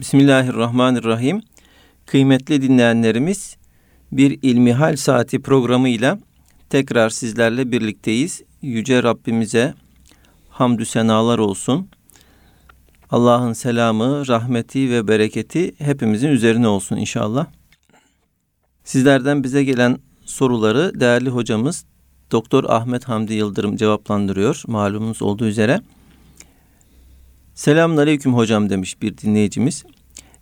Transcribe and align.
Bismillahirrahmanirrahim. 0.00 1.42
Kıymetli 2.06 2.62
dinleyenlerimiz 2.62 3.56
bir 4.12 4.38
İlmihal 4.42 4.96
Saati 4.96 5.42
programıyla 5.42 6.18
tekrar 6.70 7.10
sizlerle 7.10 7.72
birlikteyiz. 7.72 8.42
Yüce 8.62 9.02
Rabbimize 9.02 9.74
hamdü 10.48 10.86
senalar 10.86 11.38
olsun. 11.38 11.88
Allah'ın 13.10 13.52
selamı, 13.52 14.28
rahmeti 14.28 14.90
ve 14.90 15.08
bereketi 15.08 15.74
hepimizin 15.78 16.28
üzerine 16.28 16.68
olsun 16.68 16.96
inşallah. 16.96 17.46
Sizlerden 18.84 19.44
bize 19.44 19.64
gelen 19.64 19.98
soruları 20.24 21.00
değerli 21.00 21.30
hocamız 21.30 21.84
Doktor 22.32 22.64
Ahmet 22.64 23.04
Hamdi 23.04 23.34
Yıldırım 23.34 23.76
cevaplandırıyor 23.76 24.62
malumunuz 24.66 25.22
olduğu 25.22 25.46
üzere. 25.46 25.80
Selamun 27.54 27.96
Aleyküm 27.96 28.34
hocam 28.34 28.70
demiş 28.70 29.02
bir 29.02 29.18
dinleyicimiz. 29.18 29.84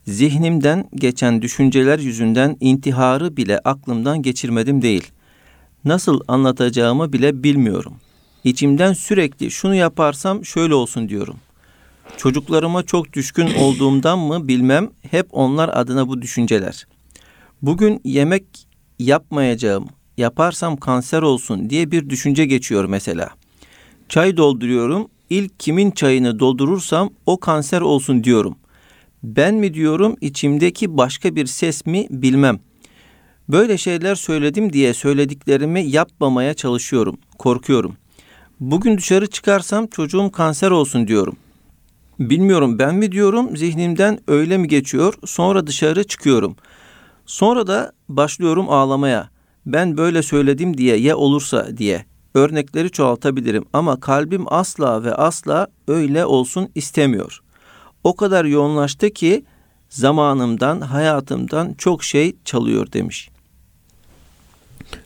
Zihnimden 0.07 0.89
geçen 0.95 1.43
düşünceler 1.43 1.99
yüzünden 1.99 2.57
intiharı 2.61 3.37
bile 3.37 3.59
aklımdan 3.59 4.23
geçirmedim 4.23 4.83
değil. 4.83 5.11
Nasıl 5.85 6.21
anlatacağımı 6.29 7.13
bile 7.13 7.43
bilmiyorum. 7.43 7.95
İçimden 8.45 8.93
sürekli 8.93 9.51
şunu 9.51 9.75
yaparsam 9.75 10.45
şöyle 10.45 10.75
olsun 10.75 11.09
diyorum. 11.09 11.37
Çocuklarıma 12.17 12.83
çok 12.83 13.13
düşkün 13.13 13.55
olduğumdan 13.55 14.19
mı 14.19 14.49
bilmem 14.49 14.91
hep 15.11 15.27
onlar 15.33 15.71
adına 15.73 16.09
bu 16.09 16.23
düşünceler. 16.23 16.87
Bugün 17.63 18.01
yemek 18.05 18.45
yapmayacağım, 18.99 19.89
yaparsam 20.17 20.77
kanser 20.77 21.23
olsun 21.23 21.71
diye 21.71 21.91
bir 21.91 22.11
düşünce 22.11 22.47
geçiyor 22.47 22.85
mesela. 22.85 23.31
Çay 24.09 24.37
dolduruyorum, 24.37 25.09
ilk 25.31 25.61
kimin 25.61 25.91
çayını 25.91 26.39
doldurursam 26.39 27.11
o 27.27 27.41
kanser 27.41 27.81
olsun 27.81 28.25
diyorum. 28.25 28.57
Ben 29.23 29.55
mi 29.55 29.75
diyorum 29.75 30.17
içimdeki 30.21 30.97
başka 30.97 31.37
bir 31.37 31.47
ses 31.47 31.87
mi 31.87 32.07
bilmem. 32.11 32.61
Böyle 33.49 33.79
şeyler 33.79 34.15
söyledim 34.15 34.73
diye 34.73 34.95
söylediklerimi 34.95 35.83
yapmamaya 35.91 36.55
çalışıyorum. 36.55 37.19
Korkuyorum. 37.39 37.97
Bugün 38.61 38.99
dışarı 38.99 39.27
çıkarsam 39.27 39.87
çocuğum 39.87 40.31
kanser 40.33 40.71
olsun 40.71 41.09
diyorum. 41.09 41.37
Bilmiyorum 42.19 42.79
ben 42.79 42.95
mi 42.95 43.13
diyorum 43.13 43.57
zihnimden 43.57 44.19
öyle 44.29 44.59
mi 44.59 44.69
geçiyor 44.69 45.15
sonra 45.25 45.67
dışarı 45.67 46.05
çıkıyorum. 46.05 46.57
Sonra 47.27 47.67
da 47.67 47.93
başlıyorum 48.09 48.71
ağlamaya. 48.71 49.31
Ben 49.67 49.97
böyle 49.97 50.23
söyledim 50.23 50.79
diye 50.79 50.97
ya 50.97 51.17
olursa 51.17 51.77
diye 51.77 52.05
örnekleri 52.39 52.91
çoğaltabilirim 52.91 53.65
ama 53.73 54.01
kalbim 54.01 54.53
asla 54.53 55.05
ve 55.05 55.15
asla 55.15 55.67
öyle 55.89 56.25
olsun 56.25 56.69
istemiyor. 56.75 57.41
O 58.05 58.17
kadar 58.17 58.45
yoğunlaştı 58.45 59.11
ki 59.11 59.45
zamanımdan, 59.89 60.81
hayatımdan 60.81 61.75
çok 61.79 62.05
şey 62.05 62.37
çalıyor 62.45 62.93
demiş. 62.93 63.31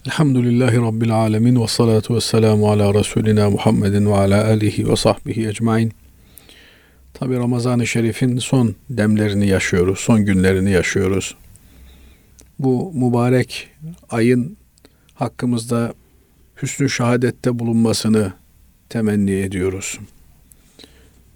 Elhamdülillahi 0.07 0.77
Rabbil 0.77 1.15
alemin 1.15 1.63
ve 1.63 1.67
salatu 1.67 2.15
ve 2.15 2.21
selamu 2.21 2.71
ala 2.71 2.95
Resulina 2.95 3.51
Muhammedin 3.51 4.07
ve 4.07 4.15
ala 4.15 4.45
alihi 4.45 4.89
ve 4.89 4.97
sahbihi 4.97 5.49
ecmain. 5.49 5.93
Tabi 7.15 7.37
Ramazan-ı 7.37 7.87
Şerif'in 7.87 8.39
son 8.39 8.75
demlerini 8.91 9.47
yaşıyoruz, 9.47 9.99
son 9.99 10.25
günlerini 10.25 10.71
yaşıyoruz. 10.71 11.35
Bu 12.59 12.93
mübarek 12.95 13.69
ayın 14.11 14.57
hakkımızda 15.15 15.95
hüsnü 16.63 16.91
şehadette 16.91 17.59
bulunmasını 17.59 18.33
temenni 18.89 19.33
ediyoruz. 19.33 19.99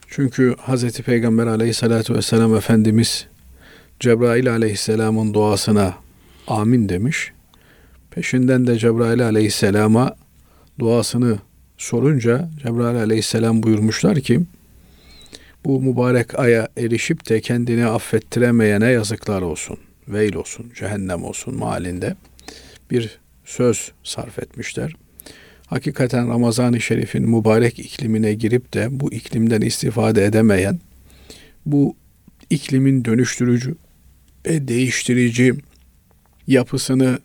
Çünkü 0.08 0.54
Hz. 0.66 1.00
Peygamber 1.00 1.46
aleyhissalatü 1.46 2.14
vesselam 2.14 2.56
Efendimiz 2.56 3.26
Cebrail 4.00 4.50
aleyhisselamın 4.50 5.34
duasına 5.34 5.94
amin 6.46 6.88
demiş. 6.88 7.32
Peşinden 8.10 8.66
de 8.66 8.78
Cebrail 8.78 9.24
aleyhisselama 9.24 10.16
duasını 10.78 11.38
sorunca 11.78 12.48
Cebrail 12.62 12.96
aleyhisselam 12.96 13.62
buyurmuşlar 13.62 14.20
ki 14.20 14.40
bu 15.64 15.80
mübarek 15.80 16.38
aya 16.38 16.68
erişip 16.76 17.28
de 17.28 17.40
kendini 17.40 17.86
affettiremeyene 17.86 18.90
yazıklar 18.90 19.42
olsun, 19.42 19.78
veil 20.08 20.34
olsun, 20.34 20.72
cehennem 20.74 21.24
olsun 21.24 21.54
malinde 21.54 22.16
bir 22.90 23.18
söz 23.44 23.92
sarf 24.04 24.38
etmişler 24.38 24.96
hakikaten 25.66 26.28
Ramazan-ı 26.28 26.80
Şerif'in 26.80 27.30
mübarek 27.30 27.78
iklimine 27.78 28.34
girip 28.34 28.74
de 28.74 28.88
bu 28.90 29.12
iklimden 29.12 29.60
istifade 29.60 30.24
edemeyen, 30.24 30.80
bu 31.66 31.96
iklimin 32.50 33.04
dönüştürücü 33.04 33.76
ve 34.46 34.68
değiştirici 34.68 35.54
yapısını 36.46 37.18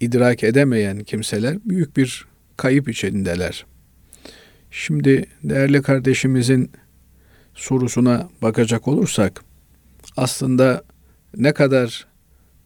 idrak 0.00 0.44
edemeyen 0.44 1.00
kimseler 1.04 1.58
büyük 1.64 1.96
bir 1.96 2.26
kayıp 2.56 2.88
içindeler. 2.88 3.66
Şimdi 4.70 5.26
değerli 5.44 5.82
kardeşimizin 5.82 6.70
sorusuna 7.54 8.28
bakacak 8.42 8.88
olursak 8.88 9.44
aslında 10.16 10.84
ne 11.36 11.52
kadar 11.52 12.06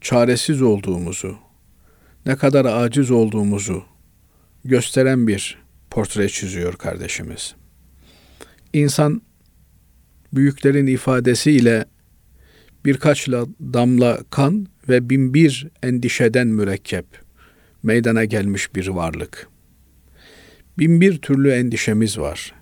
çaresiz 0.01 0.61
olduğumuzu, 0.61 1.37
ne 2.25 2.35
kadar 2.35 2.65
aciz 2.65 3.11
olduğumuzu 3.11 3.83
gösteren 4.67 5.27
bir 5.27 5.57
portre 5.89 6.29
çiziyor 6.29 6.73
kardeşimiz. 6.73 7.55
İnsan 8.73 9.21
büyüklerin 10.33 10.87
ifadesiyle 10.87 11.85
birkaç 12.85 13.27
damla 13.73 14.19
kan 14.29 14.67
ve 14.89 15.09
binbir 15.09 15.67
endişeden 15.83 16.47
mürekkep 16.47 17.05
meydana 17.83 18.25
gelmiş 18.25 18.75
bir 18.75 18.87
varlık. 18.87 19.47
Binbir 20.79 21.17
türlü 21.17 21.51
endişemiz 21.51 22.17
var. 22.17 22.53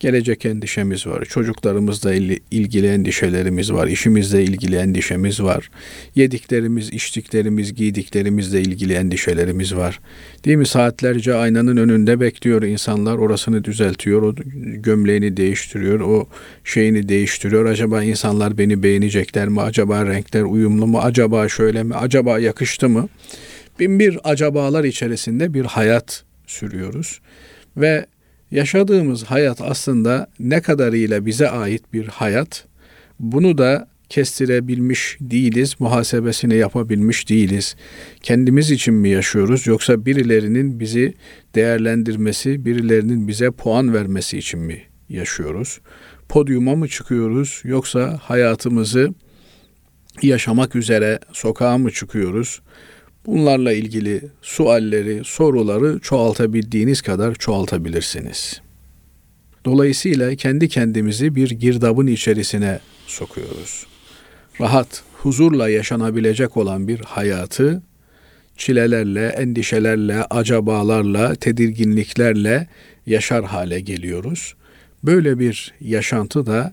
Gelecek 0.00 0.46
endişemiz 0.46 1.06
var. 1.06 1.24
Çocuklarımızla 1.24 2.14
ilgili 2.50 2.86
endişelerimiz 2.86 3.72
var. 3.72 3.86
İşimizle 3.86 4.42
ilgili 4.44 4.76
endişemiz 4.76 5.42
var. 5.42 5.70
Yediklerimiz, 6.14 6.92
içtiklerimiz, 6.92 7.74
giydiklerimizle 7.74 8.60
ilgili 8.60 8.92
endişelerimiz 8.92 9.76
var. 9.76 10.00
Değil 10.44 10.56
mi? 10.56 10.66
Saatlerce 10.66 11.34
aynanın 11.34 11.76
önünde 11.76 12.20
bekliyor 12.20 12.62
insanlar. 12.62 13.18
Orasını 13.18 13.64
düzeltiyor. 13.64 14.22
O 14.22 14.34
gömleğini 14.64 15.36
değiştiriyor. 15.36 16.00
O 16.00 16.28
şeyini 16.64 17.08
değiştiriyor. 17.08 17.66
Acaba 17.66 18.02
insanlar 18.02 18.58
beni 18.58 18.82
beğenecekler 18.82 19.48
mi? 19.48 19.60
Acaba 19.60 20.06
renkler 20.06 20.42
uyumlu 20.42 20.86
mu? 20.86 20.98
Acaba 20.98 21.48
şöyle 21.48 21.82
mi? 21.82 21.94
Acaba 21.94 22.38
yakıştı 22.38 22.88
mı? 22.88 23.08
Bin 23.80 23.98
bir 23.98 24.18
acabalar 24.24 24.84
içerisinde 24.84 25.54
bir 25.54 25.64
hayat 25.64 26.24
sürüyoruz. 26.46 27.20
Ve 27.76 28.06
Yaşadığımız 28.50 29.24
hayat 29.24 29.60
aslında 29.60 30.26
ne 30.40 30.62
kadarıyla 30.62 31.26
bize 31.26 31.48
ait 31.48 31.92
bir 31.92 32.06
hayat, 32.06 32.64
bunu 33.20 33.58
da 33.58 33.88
kestirebilmiş 34.08 35.16
değiliz, 35.20 35.76
muhasebesini 35.78 36.54
yapabilmiş 36.54 37.28
değiliz. 37.28 37.76
Kendimiz 38.22 38.70
için 38.70 38.94
mi 38.94 39.08
yaşıyoruz 39.08 39.66
yoksa 39.66 40.06
birilerinin 40.06 40.80
bizi 40.80 41.14
değerlendirmesi, 41.54 42.64
birilerinin 42.64 43.28
bize 43.28 43.50
puan 43.50 43.94
vermesi 43.94 44.38
için 44.38 44.60
mi 44.60 44.82
yaşıyoruz? 45.08 45.80
Podyuma 46.28 46.74
mı 46.74 46.88
çıkıyoruz 46.88 47.60
yoksa 47.64 48.18
hayatımızı 48.22 49.14
yaşamak 50.22 50.76
üzere 50.76 51.18
sokağa 51.32 51.78
mı 51.78 51.90
çıkıyoruz? 51.90 52.60
Bunlarla 53.28 53.72
ilgili 53.72 54.20
sualleri, 54.42 55.20
soruları 55.24 55.98
çoğaltabildiğiniz 55.98 57.02
kadar 57.02 57.34
çoğaltabilirsiniz. 57.34 58.60
Dolayısıyla 59.64 60.34
kendi 60.34 60.68
kendimizi 60.68 61.34
bir 61.34 61.50
girdabın 61.50 62.06
içerisine 62.06 62.80
sokuyoruz. 63.06 63.86
Rahat, 64.60 65.02
huzurla 65.12 65.68
yaşanabilecek 65.68 66.56
olan 66.56 66.88
bir 66.88 67.00
hayatı 67.00 67.82
çilelerle, 68.56 69.26
endişelerle, 69.26 70.24
acabalarla, 70.24 71.34
tedirginliklerle 71.34 72.68
yaşar 73.06 73.44
hale 73.44 73.80
geliyoruz. 73.80 74.54
Böyle 75.04 75.38
bir 75.38 75.74
yaşantı 75.80 76.46
da 76.46 76.72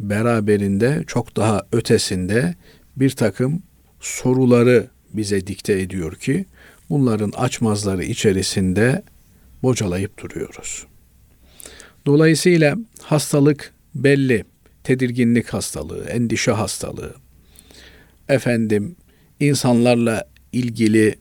beraberinde 0.00 1.04
çok 1.06 1.36
daha 1.36 1.62
ötesinde 1.72 2.54
bir 2.96 3.10
takım 3.10 3.62
soruları 4.00 4.86
bize 5.14 5.46
dikte 5.46 5.80
ediyor 5.80 6.14
ki 6.16 6.46
bunların 6.90 7.30
açmazları 7.30 8.04
içerisinde 8.04 9.02
bocalayıp 9.62 10.22
duruyoruz. 10.22 10.86
Dolayısıyla 12.06 12.76
hastalık 13.02 13.74
belli. 13.94 14.44
Tedirginlik 14.84 15.48
hastalığı, 15.48 16.04
endişe 16.04 16.52
hastalığı. 16.52 17.14
Efendim 18.28 18.96
insanlarla 19.40 20.28
ilgili 20.52 21.14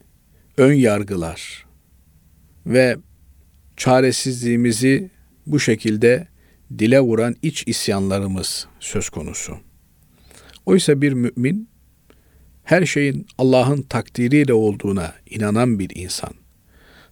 ön 0.58 0.74
yargılar 0.74 1.66
ve 2.66 2.98
çaresizliğimizi 3.78 5.10
bu 5.48 5.60
şekilde 5.60 6.28
dile 6.80 7.00
vuran 7.00 7.36
iç 7.42 7.64
isyanlarımız 7.68 8.68
söz 8.80 9.10
konusu. 9.10 9.58
Oysa 10.66 11.02
bir 11.02 11.14
mümin 11.14 11.69
her 12.69 12.86
şeyin 12.86 13.27
Allah'ın 13.38 13.81
takdiriyle 13.81 14.54
olduğuna 14.54 15.13
inanan 15.30 15.80
bir 15.80 15.92
insan. 15.95 16.33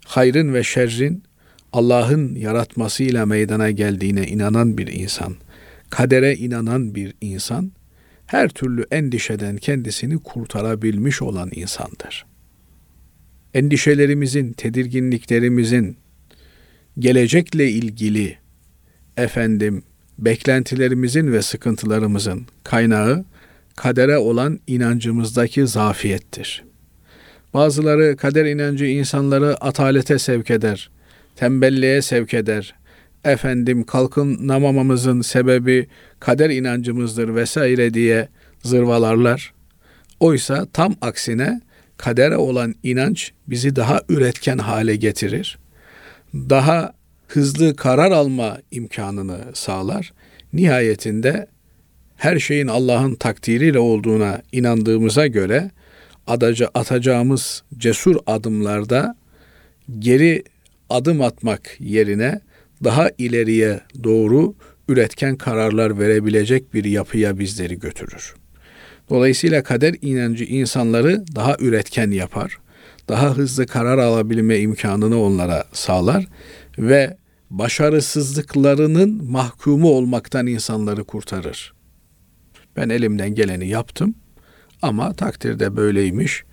Hayrın 0.05 0.53
ve 0.53 0.63
şerrin 0.63 1.23
Allah'ın 1.73 2.35
yaratmasıyla 2.35 3.25
meydana 3.25 3.71
geldiğine 3.71 4.27
inanan 4.27 4.77
bir 4.77 4.87
insan. 4.87 5.35
Kadere 5.89 6.35
inanan 6.35 6.95
bir 6.95 7.13
insan 7.21 7.71
her 8.25 8.49
türlü 8.49 8.85
endişeden 8.91 9.57
kendisini 9.57 10.17
kurtarabilmiş 10.19 11.21
olan 11.21 11.49
insandır. 11.55 12.25
Endişelerimizin, 13.53 14.53
tedirginliklerimizin 14.53 15.97
gelecekle 16.99 17.69
ilgili 17.69 18.37
efendim 19.17 19.83
beklentilerimizin 20.19 21.31
ve 21.31 21.41
sıkıntılarımızın 21.41 22.45
kaynağı 22.63 23.25
kadere 23.77 24.17
olan 24.17 24.59
inancımızdaki 24.67 25.67
zafiyettir. 25.67 26.63
Bazıları 27.53 28.17
kader 28.17 28.45
inancı 28.45 28.85
insanları 28.85 29.55
atalete 29.63 30.19
sevk 30.19 30.51
eder, 30.51 30.89
tembelliğe 31.35 32.01
sevk 32.01 32.33
eder. 32.33 32.75
Efendim 33.23 33.83
kalkınamamamızın 33.83 35.21
sebebi 35.21 35.87
kader 36.19 36.49
inancımızdır 36.49 37.35
vesaire 37.35 37.93
diye 37.93 38.27
zırvalarlar. 38.63 39.53
Oysa 40.19 40.67
tam 40.73 40.95
aksine 41.01 41.61
kadere 41.97 42.37
olan 42.37 42.75
inanç 42.83 43.31
bizi 43.47 43.75
daha 43.75 44.01
üretken 44.09 44.57
hale 44.57 44.95
getirir. 44.95 45.57
Daha 46.33 46.93
hızlı 47.27 47.75
karar 47.75 48.11
alma 48.11 48.57
imkanını 48.71 49.39
sağlar. 49.53 50.13
Nihayetinde 50.53 51.47
her 52.17 52.39
şeyin 52.39 52.67
Allah'ın 52.67 53.15
takdiriyle 53.15 53.79
olduğuna 53.79 54.41
inandığımıza 54.51 55.27
göre 55.27 55.71
adaca, 56.27 56.69
atacağımız 56.73 57.63
cesur 57.77 58.15
adımlarda 58.25 59.15
geri 59.99 60.43
adım 60.89 61.21
atmak 61.21 61.75
yerine 61.79 62.41
daha 62.83 63.09
ileriye 63.17 63.79
doğru 64.03 64.53
üretken 64.89 65.35
kararlar 65.35 65.99
verebilecek 65.99 66.73
bir 66.73 66.85
yapıya 66.85 67.39
bizleri 67.39 67.79
götürür. 67.79 68.35
Dolayısıyla 69.09 69.63
kader 69.63 69.95
inancı 70.01 70.43
insanları 70.43 71.25
daha 71.35 71.55
üretken 71.59 72.11
yapar, 72.11 72.57
daha 73.09 73.37
hızlı 73.37 73.65
karar 73.65 73.97
alabilme 73.97 74.59
imkanını 74.59 75.21
onlara 75.21 75.65
sağlar 75.73 76.27
ve 76.79 77.17
başarısızlıklarının 77.49 79.23
mahkumu 79.31 79.89
olmaktan 79.89 80.47
insanları 80.47 81.03
kurtarır. 81.03 81.76
Ben 82.77 82.89
elimden 82.89 83.35
geleni 83.35 83.67
yaptım 83.67 84.15
ama 84.81 85.13
takdirde 85.13 85.75
böyleymiş. 85.75 86.43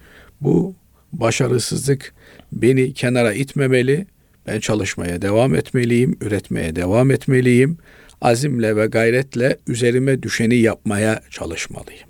Bu 0.41 0.75
başarısızlık 1.13 2.15
beni 2.53 2.95
kenara 2.95 3.33
itmemeli. 3.33 4.07
Ben 4.47 4.61
çalışmaya 4.61 5.23
devam 5.23 5.55
etmeliyim, 5.55 6.17
üretmeye 6.21 6.77
devam 6.77 7.11
etmeliyim. 7.11 7.79
Azimle 8.21 8.77
ve 8.77 8.87
gayretle 8.87 9.59
üzerime 9.67 10.23
düşeni 10.23 10.57
yapmaya 10.57 11.23
çalışmalıyım. 11.31 12.09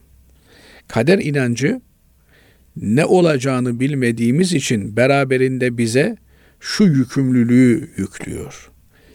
Kader 0.89 1.19
inancı 1.19 1.81
ne 2.77 3.05
olacağını 3.05 3.81
bilmediğimiz 3.81 4.53
için 4.53 4.97
beraberinde 4.97 5.79
bize 5.79 6.17
şu 6.61 6.85
yükümlülüğü 6.85 7.91
yüklüyor. 7.97 8.71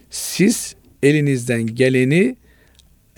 Siz 0.09 0.75
elinizden 1.03 1.67
geleni 1.67 2.35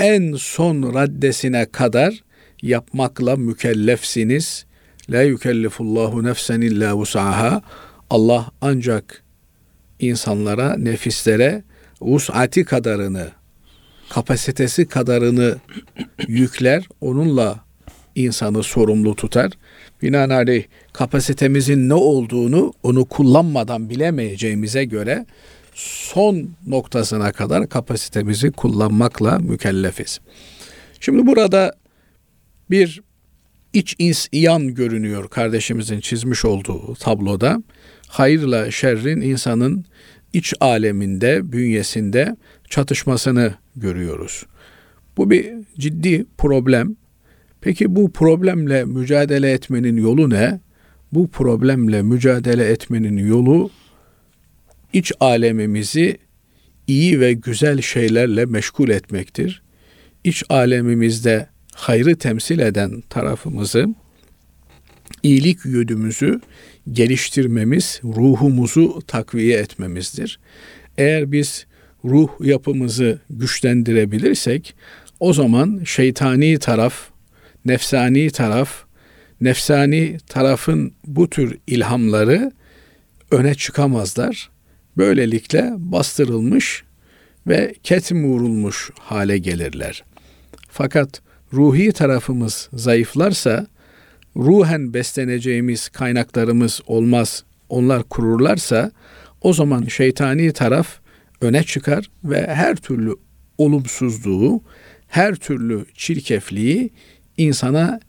en 0.01 0.33
son 0.37 0.93
raddesine 0.93 1.65
kadar 1.65 2.23
yapmakla 2.61 3.35
mükellefsiniz. 3.35 4.65
La 5.09 5.21
yükellifullahu 5.21 6.23
nefsen 6.23 6.61
illa 6.61 6.95
vus'aha. 6.95 7.61
Allah 8.09 8.51
ancak 8.61 9.23
insanlara, 9.99 10.77
nefislere 10.77 11.63
vus'ati 12.01 12.65
kadarını, 12.65 13.27
kapasitesi 14.09 14.87
kadarını 14.87 15.57
yükler. 16.27 16.83
Onunla 17.01 17.59
insanı 18.15 18.63
sorumlu 18.63 19.15
tutar. 19.15 19.51
Binaenaleyh 20.01 20.63
kapasitemizin 20.93 21.89
ne 21.89 21.93
olduğunu 21.93 22.73
onu 22.83 23.05
kullanmadan 23.05 23.89
bilemeyeceğimize 23.89 24.85
göre 24.85 25.25
son 25.73 26.49
noktasına 26.67 27.31
kadar 27.31 27.69
kapasitemizi 27.69 28.51
kullanmakla 28.51 29.39
mükellefiz. 29.39 30.19
Şimdi 30.99 31.27
burada 31.27 31.75
bir 32.69 33.01
iç 33.73 33.95
isyan 33.99 34.73
görünüyor 34.73 35.29
kardeşimizin 35.29 35.99
çizmiş 35.99 36.45
olduğu 36.45 36.95
tabloda. 36.95 37.63
Hayırla 38.07 38.71
şerrin 38.71 39.21
insanın 39.21 39.85
iç 40.33 40.53
aleminde, 40.59 41.51
bünyesinde 41.51 42.35
çatışmasını 42.69 43.53
görüyoruz. 43.75 44.45
Bu 45.17 45.29
bir 45.29 45.53
ciddi 45.79 46.25
problem. 46.37 46.95
Peki 47.61 47.95
bu 47.95 48.11
problemle 48.11 48.85
mücadele 48.85 49.51
etmenin 49.51 49.97
yolu 49.97 50.29
ne? 50.29 50.59
Bu 51.11 51.27
problemle 51.27 52.01
mücadele 52.01 52.65
etmenin 52.65 53.27
yolu 53.27 53.69
iç 54.93 55.11
alemimizi 55.19 56.17
iyi 56.87 57.19
ve 57.19 57.33
güzel 57.33 57.81
şeylerle 57.81 58.45
meşgul 58.45 58.89
etmektir. 58.89 59.61
İç 60.23 60.43
alemimizde 60.49 61.47
hayrı 61.73 62.15
temsil 62.15 62.59
eden 62.59 63.03
tarafımızı, 63.09 63.87
iyilik 65.23 65.65
yönümüzü 65.65 66.41
geliştirmemiz, 66.91 67.99
ruhumuzu 68.03 69.01
takviye 69.07 69.57
etmemizdir. 69.57 70.39
Eğer 70.97 71.31
biz 71.31 71.65
ruh 72.05 72.29
yapımızı 72.39 73.19
güçlendirebilirsek 73.29 74.75
o 75.19 75.33
zaman 75.33 75.81
şeytani 75.85 76.59
taraf, 76.59 76.93
nefsani 77.65 78.29
taraf, 78.29 78.83
nefsani 79.41 80.17
tarafın 80.27 80.93
bu 81.05 81.29
tür 81.29 81.57
ilhamları 81.67 82.51
öne 83.31 83.55
çıkamazlar. 83.55 84.50
Böylelikle 84.97 85.73
bastırılmış 85.77 86.83
ve 87.47 87.75
ketim 87.83 88.25
vurulmuş 88.25 88.91
hale 88.99 89.37
gelirler. 89.37 90.03
Fakat 90.69 91.21
ruhi 91.53 91.91
tarafımız 91.91 92.69
zayıflarsa, 92.73 93.67
ruhen 94.35 94.93
besleneceğimiz 94.93 95.89
kaynaklarımız 95.89 96.81
olmaz, 96.87 97.43
onlar 97.69 98.03
kururlarsa, 98.03 98.91
o 99.41 99.53
zaman 99.53 99.85
şeytani 99.85 100.53
taraf 100.53 100.99
öne 101.41 101.63
çıkar 101.63 102.09
ve 102.23 102.47
her 102.47 102.75
türlü 102.75 103.15
olumsuzluğu, 103.57 104.63
her 105.07 105.35
türlü 105.35 105.85
çirkefliği 105.93 106.89
insana 107.37 107.99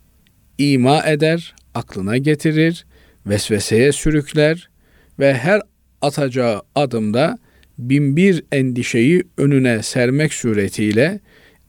ima 0.58 1.06
eder, 1.06 1.54
aklına 1.74 2.16
getirir, 2.16 2.86
vesveseye 3.26 3.92
sürükler 3.92 4.70
ve 5.18 5.34
her 5.34 5.60
atacağı 6.02 6.62
adımda 6.74 7.38
binbir 7.78 8.44
endişeyi 8.52 9.24
önüne 9.38 9.82
sermek 9.82 10.34
suretiyle 10.34 11.20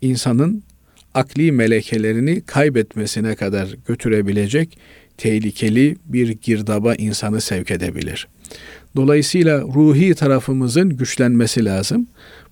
insanın 0.01 0.63
akli 1.13 1.51
melekelerini 1.51 2.41
kaybetmesine 2.41 3.35
kadar 3.35 3.75
götürebilecek 3.87 4.77
tehlikeli 5.17 5.95
bir 6.05 6.29
girdaba 6.29 6.95
insanı 6.95 7.41
sevk 7.41 7.71
edebilir. 7.71 8.27
Dolayısıyla 8.95 9.61
ruhi 9.61 10.15
tarafımızın 10.15 10.89
güçlenmesi 10.89 11.65
lazım. 11.65 12.07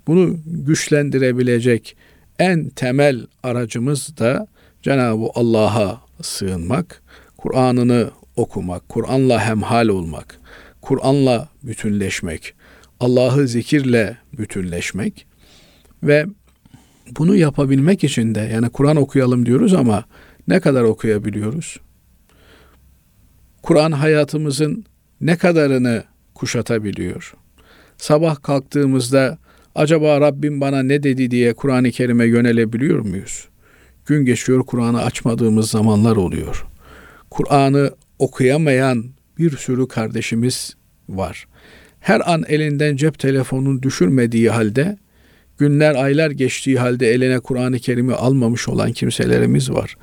Bunu 0.08 0.40
güçlendirebilecek 0.46 1.96
en 2.40 2.70
temel 2.70 3.28
aracımız 3.44 4.18
da 4.18 4.48
Cenab-ı 4.82 5.28
Allah'a 5.36 6.02
sığınmak, 6.22 7.02
Kur'an'ını 7.38 8.12
okumak, 8.36 8.90
Kur'an'la 8.90 9.46
hemhal 9.46 9.88
olmak, 9.88 10.41
Kur'an'la 10.82 11.50
bütünleşmek, 11.64 12.54
Allah'ı 13.00 13.48
zikirle 13.48 14.18
bütünleşmek 14.38 15.26
ve 16.04 16.26
bunu 17.18 17.36
yapabilmek 17.36 18.04
için 18.04 18.36
de 18.36 18.40
yani 18.54 18.70
Kur'an 18.70 18.96
okuyalım 18.96 19.46
diyoruz 19.46 19.74
ama 19.74 20.06
ne 20.48 20.60
kadar 20.60 20.84
okuyabiliyoruz? 20.84 21.80
Kur'an 23.62 23.92
hayatımızın 23.92 24.86
ne 25.22 25.38
kadarını 25.38 26.04
kuşatabiliyor? 26.36 27.34
Sabah 27.98 28.44
kalktığımızda 28.44 29.38
acaba 29.76 30.22
Rabbim 30.22 30.62
bana 30.62 30.84
ne 30.84 31.04
dedi 31.04 31.32
diye 31.32 31.54
Kur'an-ı 31.54 31.92
Kerim'e 31.92 32.26
yönelebiliyor 32.26 33.00
muyuz? 33.00 33.48
Gün 34.06 34.26
geçiyor 34.26 34.64
Kur'an'ı 34.64 35.04
açmadığımız 35.04 35.70
zamanlar 35.70 36.16
oluyor. 36.16 36.66
Kur'an'ı 37.30 37.92
okuyamayan 38.20 39.06
bir 39.42 39.58
sürü 39.58 39.88
kardeşimiz 39.88 40.76
var. 41.10 41.48
Her 42.00 42.32
an 42.34 42.44
elinden 42.48 42.96
cep 42.96 43.20
telefonunu 43.20 43.84
düşürmediği 43.84 44.50
halde 44.50 44.98
Günler, 45.62 45.96
aylar 45.96 46.32
geçtiği 46.32 46.80
halde 46.80 47.12
eline 47.12 47.40
Kur'an-ı 47.40 47.80
Kerim'i 47.80 48.14
almamış 48.14 48.68
olan 48.68 48.92
kimselerimiz 48.92 49.72
var. 49.72 49.96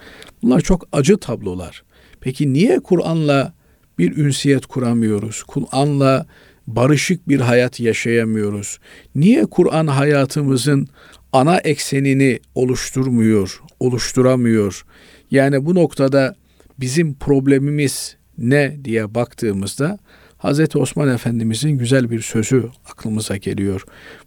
Bunlar 0.42 0.60
çok 0.60 0.88
acı 0.92 1.16
tablolar. 1.16 1.82
Peki 2.20 2.52
niye 2.52 2.80
Kur'an'la 2.80 3.54
bir 3.98 4.16
ünsiyet 4.16 4.66
kuramıyoruz? 4.66 5.42
Kur'an'la 5.42 6.26
barışık 6.66 7.28
bir 7.28 7.40
hayat 7.40 7.80
yaşayamıyoruz? 7.80 8.78
Niye 9.14 9.46
Kur'an 9.46 9.86
hayatımızın 9.86 10.88
ana 11.32 11.58
eksenini 11.58 12.40
oluşturmuyor, 12.54 13.60
oluşturamıyor? 13.80 14.84
Yani 15.30 15.66
bu 15.66 15.74
noktada 15.74 16.34
bizim 16.80 17.14
problemimiz 17.14 18.16
ne 18.38 18.76
diye 18.84 19.14
baktığımızda 19.14 19.98
Hz. 20.38 20.76
Osman 20.76 21.08
Efendimizin 21.08 21.70
güzel 21.70 22.10
bir 22.10 22.20
sözü 22.20 22.68
aklımıza 22.90 23.36
geliyor. 23.36 23.84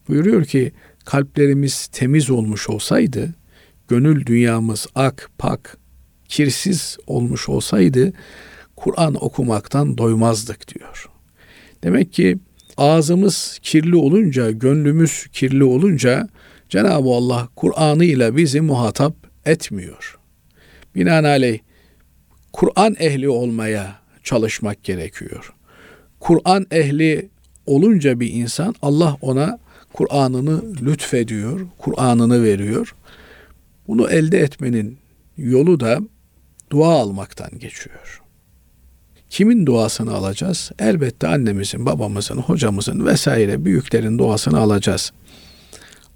Buyuruyor 0.08 0.46
ki 0.46 0.72
kalplerimiz 1.06 1.88
temiz 1.88 2.30
olmuş 2.30 2.70
olsaydı, 2.70 3.30
gönül 3.88 4.26
dünyamız 4.26 4.88
ak, 4.96 5.30
pak, 5.38 5.78
kirsiz 6.28 6.98
olmuş 7.08 7.50
olsaydı 7.50 8.14
Kur'an 8.76 9.26
okumaktan 9.26 9.98
doymazdık 9.98 10.76
diyor. 10.76 11.10
Demek 11.84 12.14
ki 12.14 12.38
ağzımız 12.78 13.60
kirli 13.62 13.96
olunca, 13.96 14.52
gönlümüz 14.52 15.28
kirli 15.34 15.64
olunca 15.64 16.28
Cenab-ı 16.70 17.10
Allah 17.10 17.50
Kur'an'ı 17.56 18.06
ile 18.06 18.36
bizi 18.36 18.62
muhatap 18.62 19.16
etmiyor. 19.46 20.20
Binaenaleyh 20.96 21.60
Kur'an 22.54 22.96
ehli 23.00 23.30
olmaya 23.30 24.01
çalışmak 24.24 24.84
gerekiyor. 24.84 25.54
Kur'an 26.20 26.66
ehli 26.72 27.30
olunca 27.66 28.20
bir 28.20 28.34
insan 28.34 28.76
Allah 28.82 29.18
ona 29.22 29.60
Kur'an'ını 29.94 30.76
lütfediyor, 30.82 31.68
Kur'an'ını 31.78 32.44
veriyor. 32.44 32.96
Bunu 33.88 34.10
elde 34.10 34.40
etmenin 34.40 34.98
yolu 35.38 35.80
da 35.80 36.00
dua 36.70 36.94
almaktan 36.94 37.60
geçiyor. 37.60 38.22
Kimin 39.30 39.66
duasını 39.66 40.14
alacağız? 40.14 40.72
Elbette 40.80 41.28
annemizin, 41.28 41.86
babamızın, 41.86 42.38
hocamızın 42.38 43.06
vesaire 43.06 43.66
büyüklerin 43.66 44.18
duasını 44.18 44.60
alacağız. 44.60 45.12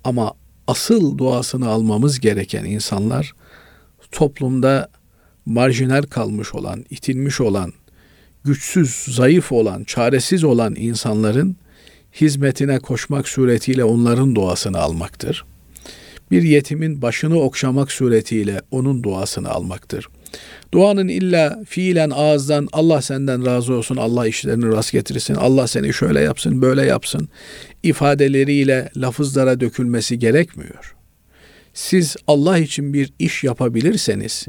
Ama 0.04 0.34
asıl 0.68 1.18
duasını 1.18 1.68
almamız 1.68 2.20
gereken 2.20 2.66
insanlar 2.66 3.34
toplumda 4.12 4.90
marjinal 5.46 6.02
kalmış 6.02 6.56
olan, 6.56 6.86
itilmiş 6.90 7.42
olan, 7.42 7.74
güçsüz, 8.46 8.90
zayıf 9.08 9.52
olan, 9.52 9.84
çaresiz 9.84 10.44
olan 10.44 10.75
insanların 10.75 11.56
hizmetine 12.22 12.80
koşmak 12.80 13.28
suretiyle 13.28 13.84
onların 13.84 14.36
duasını 14.36 14.80
almaktır. 14.80 15.46
Bir 16.32 16.42
yetimin 16.44 17.02
başını 17.02 17.40
okşamak 17.40 17.92
suretiyle 17.92 18.62
onun 18.72 19.04
duasını 19.04 19.50
almaktır. 19.50 20.08
Duanın 20.74 21.08
illa 21.08 21.64
fiilen 21.68 22.10
ağızdan 22.10 22.68
Allah 22.72 23.02
senden 23.02 23.46
razı 23.46 23.74
olsun, 23.74 23.96
Allah 23.96 24.28
işlerini 24.28 24.66
rast 24.66 24.92
getirsin, 24.92 25.36
Allah 25.36 25.68
seni 25.68 25.94
şöyle 25.94 26.20
yapsın, 26.20 26.62
böyle 26.62 26.86
yapsın 26.86 27.30
ifadeleriyle 27.84 28.90
lafızlara 28.98 29.60
dökülmesi 29.60 30.20
gerekmiyor. 30.20 30.96
Siz 31.74 32.16
Allah 32.28 32.58
için 32.58 32.94
bir 32.94 33.14
iş 33.20 33.44
yapabilirseniz, 33.44 34.46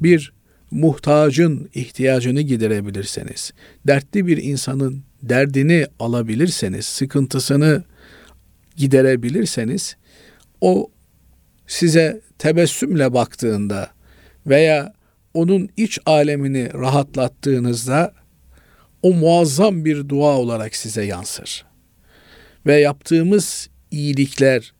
bir 0.00 0.32
muhtacın 0.72 1.70
ihtiyacını 1.74 2.40
giderebilirseniz, 2.40 3.52
dertli 3.86 4.26
bir 4.26 4.36
insanın 4.36 5.04
derdini 5.22 5.86
alabilirseniz, 5.98 6.86
sıkıntısını 6.86 7.84
giderebilirseniz, 8.76 9.96
o 10.60 10.90
size 11.66 12.20
tebessümle 12.38 13.14
baktığında 13.14 13.90
veya 14.46 14.94
onun 15.34 15.68
iç 15.76 15.98
alemini 16.06 16.74
rahatlattığınızda 16.74 18.14
o 19.02 19.14
muazzam 19.14 19.84
bir 19.84 20.08
dua 20.08 20.38
olarak 20.38 20.76
size 20.76 21.04
yansır. 21.04 21.64
Ve 22.66 22.80
yaptığımız 22.80 23.68
iyilikler 23.90 24.72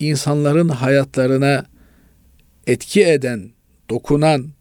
insanların 0.00 0.68
hayatlarına 0.68 1.66
etki 2.66 3.04
eden, 3.04 3.50
dokunan 3.90 4.57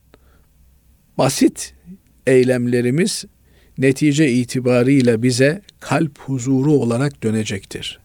basit 1.17 1.73
eylemlerimiz 2.27 3.25
netice 3.77 4.31
itibarıyla 4.31 5.23
bize 5.23 5.61
kalp 5.79 6.19
huzuru 6.19 6.71
olarak 6.71 7.23
dönecektir. 7.23 7.99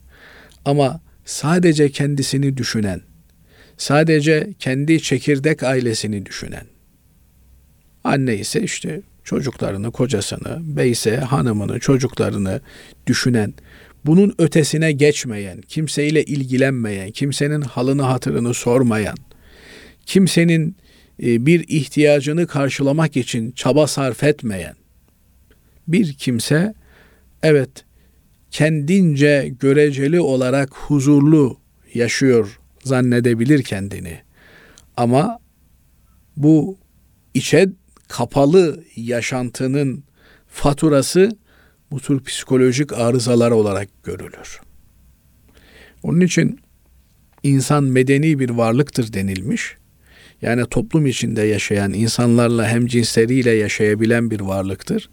Ama 0.65 1.01
sadece 1.25 1.91
kendisini 1.91 2.57
düşünen, 2.57 3.01
sadece 3.77 4.51
kendi 4.59 5.03
çekirdek 5.03 5.63
ailesini 5.63 6.27
düşünen, 6.27 6.67
anne 8.05 8.37
ise 8.37 8.63
işte 8.63 9.03
çocuklarını, 9.25 9.91
kocasını, 9.91 10.59
beyse 10.61 11.17
hanımını, 11.17 11.79
çocuklarını 11.79 12.61
düşünen, 13.07 13.55
bunun 14.07 14.35
ötesine 14.39 14.93
geçmeyen, 14.93 15.61
kimseyle 15.61 16.25
ilgilenmeyen, 16.25 17.11
kimsenin 17.11 17.61
halını 17.61 18.03
hatırını 18.03 18.55
sormayan, 18.55 19.17
kimsenin 20.07 20.77
bir 21.19 21.65
ihtiyacını 21.69 22.47
karşılamak 22.47 23.17
için 23.17 23.53
çaba 23.53 23.87
sarf 23.87 24.23
etmeyen 24.23 24.75
bir 25.89 26.13
kimse 26.13 26.75
evet 27.43 27.85
kendince 28.51 29.55
göreceli 29.61 30.21
olarak 30.21 30.77
huzurlu 30.77 31.59
yaşıyor 31.95 32.59
zannedebilir 32.85 33.63
kendini. 33.63 34.19
Ama 34.97 35.39
bu 36.37 36.79
içe 37.35 37.69
kapalı 38.09 38.85
yaşantının 38.97 40.05
faturası 40.49 41.31
bu 41.91 42.01
tür 42.01 42.25
psikolojik 42.25 42.93
arızalar 42.93 43.51
olarak 43.51 43.89
görülür. 44.05 44.61
Onun 46.03 46.21
için 46.21 46.61
insan 47.43 47.85
medeni 47.85 48.39
bir 48.39 48.51
varlıktır 48.51 49.13
denilmiş. 49.13 49.77
Yani 50.43 50.67
toplum 50.67 51.07
içinde 51.07 51.43
yaşayan 51.43 51.93
insanlarla 51.93 52.69
hem 52.69 52.87
cinsleriyle 52.87 53.51
yaşayabilen 53.51 54.31
bir 54.31 54.41
varlıktır. 54.41 55.11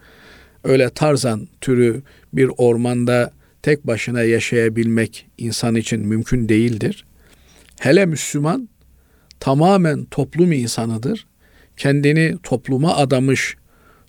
Öyle 0.63 0.89
Tarzan 0.89 1.47
türü 1.61 2.01
bir 2.33 2.51
ormanda 2.57 3.31
tek 3.61 3.87
başına 3.87 4.23
yaşayabilmek 4.23 5.27
insan 5.37 5.75
için 5.75 6.07
mümkün 6.07 6.49
değildir. 6.49 7.05
Hele 7.79 8.05
Müslüman 8.05 8.69
tamamen 9.39 10.05
toplum 10.05 10.51
insanıdır. 10.51 11.27
Kendini 11.77 12.35
topluma 12.43 12.95
adamış, 12.95 13.55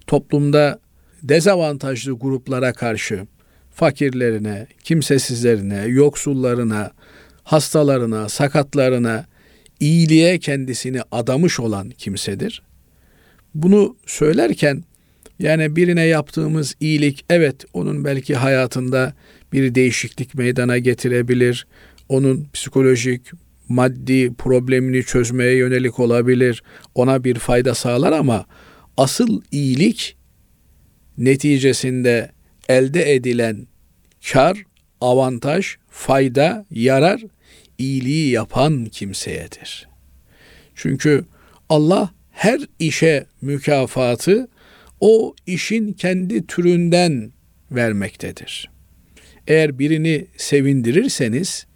toplumda 0.07 0.81
dezavantajlı 1.23 2.13
gruplara 2.19 2.73
karşı 2.73 3.27
fakirlerine, 3.71 4.67
kimsesizlerine, 4.85 5.85
yoksullarına, 5.87 6.91
hastalarına, 7.43 8.29
sakatlarına 8.29 9.27
iyiliğe 9.81 10.39
kendisini 10.39 11.01
adamış 11.13 11.61
olan 11.61 11.91
kimsedir. 11.91 12.63
Bunu 13.55 13.97
söylerken 14.07 14.85
yani 15.39 15.77
birine 15.77 16.03
yaptığımız 16.03 16.75
iyilik 16.81 17.25
evet 17.31 17.65
onun 17.73 18.05
belki 18.05 18.35
hayatında 18.35 19.15
bir 19.53 19.75
değişiklik 19.75 20.35
meydana 20.35 20.79
getirebilir. 20.79 21.67
Onun 22.09 22.47
psikolojik, 22.53 23.31
maddi 23.69 24.35
problemini 24.35 25.03
çözmeye 25.03 25.57
yönelik 25.57 25.99
olabilir. 25.99 26.63
Ona 26.95 27.25
bir 27.25 27.35
fayda 27.35 27.75
sağlar 27.75 28.13
ama 28.13 28.47
asıl 28.97 29.43
iyilik 29.53 30.17
neticesinde 31.19 32.31
elde 32.69 33.15
edilen 33.15 33.67
kar, 34.33 34.63
avantaj, 35.01 35.77
fayda, 35.91 36.67
yarar 36.71 37.23
iyiliği 37.81 38.31
yapan 38.31 38.85
kimseyedir. 38.85 39.89
Çünkü 40.75 41.25
Allah 41.69 42.11
her 42.31 42.61
işe 42.79 43.27
mükafatı 43.41 44.49
o 45.01 45.35
işin 45.47 45.93
kendi 45.93 46.47
türünden 46.47 47.33
vermektedir. 47.71 48.71
Eğer 49.47 49.79
birini 49.79 50.27
sevindirirseniz 50.37 51.67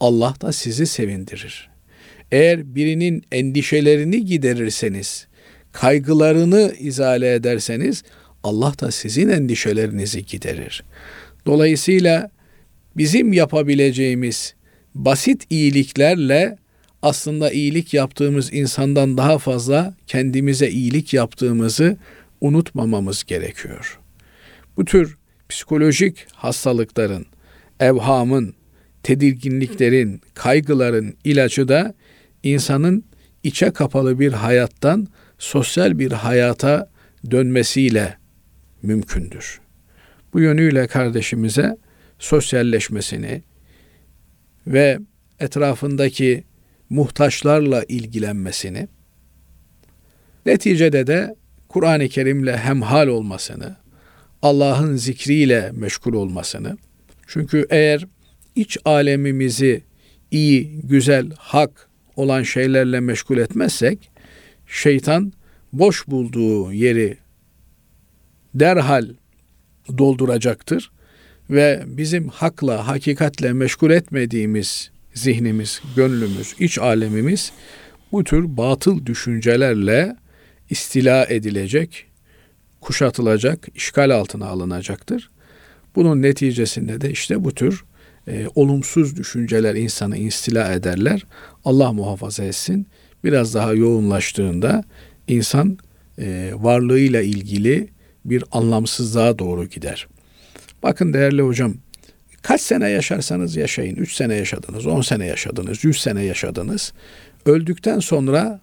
Allah 0.00 0.34
da 0.40 0.52
sizi 0.52 0.86
sevindirir. 0.86 1.70
Eğer 2.32 2.74
birinin 2.74 3.24
endişelerini 3.32 4.24
giderirseniz, 4.24 5.26
kaygılarını 5.72 6.74
izale 6.78 7.34
ederseniz 7.34 8.02
Allah 8.42 8.74
da 8.80 8.90
sizin 8.90 9.28
endişelerinizi 9.28 10.26
giderir. 10.26 10.84
Dolayısıyla 11.46 12.30
bizim 12.96 13.32
yapabileceğimiz 13.32 14.54
basit 14.98 15.46
iyiliklerle 15.50 16.58
aslında 17.02 17.50
iyilik 17.50 17.94
yaptığımız 17.94 18.52
insandan 18.52 19.16
daha 19.16 19.38
fazla 19.38 19.94
kendimize 20.06 20.68
iyilik 20.68 21.14
yaptığımızı 21.14 21.96
unutmamamız 22.40 23.24
gerekiyor. 23.24 23.98
Bu 24.76 24.84
tür 24.84 25.16
psikolojik 25.48 26.26
hastalıkların, 26.32 27.26
evhamın, 27.80 28.54
tedirginliklerin, 29.02 30.20
kaygıların 30.34 31.14
ilacı 31.24 31.68
da 31.68 31.94
insanın 32.42 33.04
içe 33.42 33.70
kapalı 33.70 34.18
bir 34.18 34.32
hayattan 34.32 35.06
sosyal 35.38 35.98
bir 35.98 36.12
hayata 36.12 36.90
dönmesiyle 37.30 38.16
mümkündür. 38.82 39.60
Bu 40.32 40.40
yönüyle 40.40 40.86
kardeşimize 40.86 41.76
sosyalleşmesini 42.18 43.42
ve 44.68 44.98
etrafındaki 45.40 46.44
muhtaçlarla 46.90 47.84
ilgilenmesini, 47.88 48.88
neticede 50.46 51.06
de 51.06 51.34
Kur'an-ı 51.68 52.08
Kerim'le 52.08 52.56
hemhal 52.56 53.06
olmasını, 53.06 53.76
Allah'ın 54.42 54.96
zikriyle 54.96 55.70
meşgul 55.74 56.12
olmasını. 56.12 56.76
Çünkü 57.26 57.66
eğer 57.70 58.06
iç 58.56 58.78
alemimizi 58.84 59.82
iyi, 60.30 60.80
güzel, 60.84 61.30
hak 61.38 61.88
olan 62.16 62.42
şeylerle 62.42 63.00
meşgul 63.00 63.38
etmezsek, 63.38 64.10
şeytan 64.66 65.32
boş 65.72 66.08
bulduğu 66.08 66.72
yeri 66.72 67.18
derhal 68.54 69.08
dolduracaktır 69.98 70.90
ve 71.50 71.84
bizim 71.86 72.28
hakla, 72.28 72.88
hakikatle 72.88 73.52
meşgul 73.52 73.90
etmediğimiz 73.90 74.90
zihnimiz, 75.14 75.80
gönlümüz, 75.96 76.54
iç 76.58 76.78
alemimiz 76.78 77.52
bu 78.12 78.24
tür 78.24 78.56
batıl 78.56 79.06
düşüncelerle 79.06 80.16
istila 80.70 81.26
edilecek, 81.26 82.06
kuşatılacak, 82.80 83.68
işgal 83.74 84.10
altına 84.10 84.46
alınacaktır. 84.46 85.30
Bunun 85.96 86.22
neticesinde 86.22 87.00
de 87.00 87.10
işte 87.10 87.44
bu 87.44 87.54
tür 87.54 87.84
e, 88.28 88.46
olumsuz 88.54 89.16
düşünceler 89.16 89.74
insanı 89.74 90.16
istila 90.16 90.72
ederler. 90.72 91.26
Allah 91.64 91.92
muhafaza 91.92 92.44
etsin. 92.44 92.86
Biraz 93.24 93.54
daha 93.54 93.74
yoğunlaştığında 93.74 94.84
insan 95.28 95.78
e, 96.18 96.50
varlığıyla 96.54 97.22
ilgili 97.22 97.88
bir 98.24 98.44
anlamsızlığa 98.52 99.38
doğru 99.38 99.64
gider. 99.64 100.08
Bakın 100.82 101.12
değerli 101.12 101.42
hocam, 101.42 101.74
kaç 102.42 102.60
sene 102.60 102.88
yaşarsanız 102.88 103.56
yaşayın, 103.56 103.96
3 103.96 104.14
sene 104.14 104.34
yaşadınız, 104.34 104.86
10 104.86 105.00
sene 105.00 105.26
yaşadınız, 105.26 105.84
100 105.84 106.00
sene 106.00 106.24
yaşadınız. 106.24 106.92
Öldükten 107.46 107.98
sonra 107.98 108.60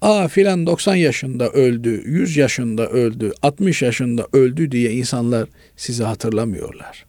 Aa 0.00 0.28
filan 0.28 0.66
90 0.66 0.94
yaşında 0.94 1.48
öldü, 1.50 2.02
100 2.04 2.36
yaşında 2.36 2.88
öldü, 2.88 3.32
60 3.42 3.82
yaşında 3.82 4.26
öldü 4.32 4.70
diye 4.70 4.92
insanlar 4.92 5.48
sizi 5.76 6.04
hatırlamıyorlar. 6.04 7.06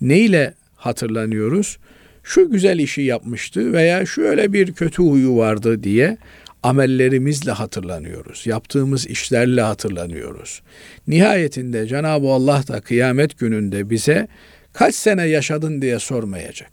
Neyle 0.00 0.54
hatırlanıyoruz? 0.76 1.78
Şu 2.22 2.50
güzel 2.50 2.78
işi 2.78 3.02
yapmıştı 3.02 3.72
veya 3.72 4.06
şöyle 4.06 4.52
bir 4.52 4.72
kötü 4.72 5.02
huyu 5.02 5.36
vardı 5.36 5.82
diye 5.82 6.18
amellerimizle 6.62 7.52
hatırlanıyoruz. 7.52 8.46
Yaptığımız 8.46 9.06
işlerle 9.06 9.60
hatırlanıyoruz. 9.60 10.62
Nihayetinde 11.06 11.86
Cenab-ı 11.86 12.28
Allah 12.28 12.64
da 12.68 12.80
kıyamet 12.80 13.38
gününde 13.38 13.90
bize 13.90 14.28
kaç 14.72 14.94
sene 14.94 15.22
yaşadın 15.22 15.82
diye 15.82 15.98
sormayacak. 15.98 16.72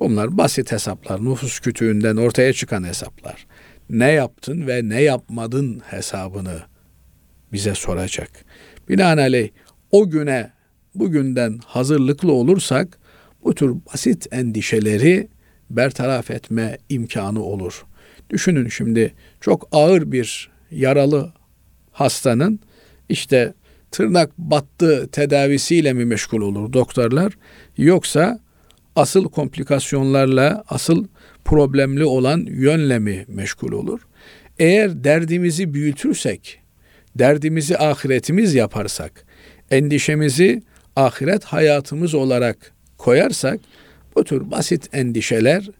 Bunlar 0.00 0.38
basit 0.38 0.72
hesaplar, 0.72 1.24
nüfus 1.24 1.60
kütüğünden 1.60 2.16
ortaya 2.16 2.52
çıkan 2.52 2.84
hesaplar. 2.84 3.46
Ne 3.90 4.10
yaptın 4.10 4.66
ve 4.66 4.80
ne 4.88 5.02
yapmadın 5.02 5.82
hesabını 5.90 6.62
bize 7.52 7.74
soracak. 7.74 8.30
Binaenaleyh 8.88 9.48
o 9.90 10.10
güne 10.10 10.50
bugünden 10.94 11.60
hazırlıklı 11.66 12.32
olursak 12.32 12.98
bu 13.44 13.54
tür 13.54 13.74
basit 13.92 14.26
endişeleri 14.32 15.28
bertaraf 15.70 16.30
etme 16.30 16.78
imkanı 16.88 17.42
olur. 17.42 17.84
Düşünün 18.30 18.68
şimdi 18.68 19.14
çok 19.40 19.68
ağır 19.72 20.12
bir 20.12 20.50
yaralı 20.70 21.32
hastanın 21.92 22.60
işte 23.08 23.54
tırnak 23.90 24.38
battı 24.38 25.08
tedavisiyle 25.12 25.92
mi 25.92 26.04
meşgul 26.04 26.40
olur 26.42 26.72
doktorlar 26.72 27.32
yoksa 27.76 28.40
asıl 28.96 29.28
komplikasyonlarla 29.28 30.64
asıl 30.68 31.06
problemli 31.44 32.04
olan 32.04 32.46
yönle 32.50 32.98
mi 32.98 33.24
meşgul 33.28 33.72
olur? 33.72 34.00
Eğer 34.58 35.04
derdimizi 35.04 35.74
büyütürsek, 35.74 36.60
derdimizi 37.16 37.78
ahiretimiz 37.78 38.54
yaparsak, 38.54 39.24
endişemizi 39.70 40.62
ahiret 40.96 41.44
hayatımız 41.44 42.14
olarak 42.14 42.72
koyarsak 42.98 43.60
bu 44.16 44.24
tür 44.24 44.50
basit 44.50 44.88
endişeler 44.92 45.70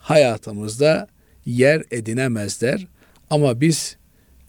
hayatımızda 0.00 1.08
yer 1.46 1.82
edinemezler. 1.90 2.86
Ama 3.30 3.60
biz 3.60 3.96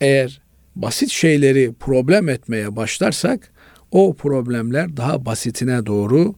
eğer 0.02 0.42
basit 0.76 1.10
şeyleri 1.10 1.74
problem 1.80 2.30
etmeye 2.30 2.76
başlarsak 2.76 3.52
o 3.92 4.16
problemler 4.16 4.98
daha 4.98 5.26
basitine 5.26 5.86
doğru 5.86 6.36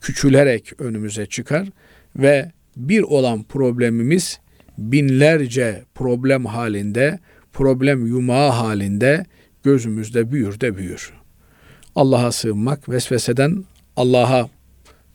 küçülerek 0.00 0.80
önümüze 0.80 1.26
çıkar 1.26 1.68
ve 2.16 2.52
bir 2.76 3.02
olan 3.02 3.42
problemimiz 3.42 4.40
binlerce 4.78 5.82
problem 5.94 6.44
halinde, 6.44 7.18
problem 7.52 8.06
yumağı 8.06 8.50
halinde 8.50 9.26
gözümüzde 9.62 10.32
büyür 10.32 10.60
de 10.60 10.76
büyür. 10.76 11.12
Allah'a 11.94 12.32
sığınmak, 12.32 12.88
vesveseden 12.88 13.64
Allah'a 13.96 14.48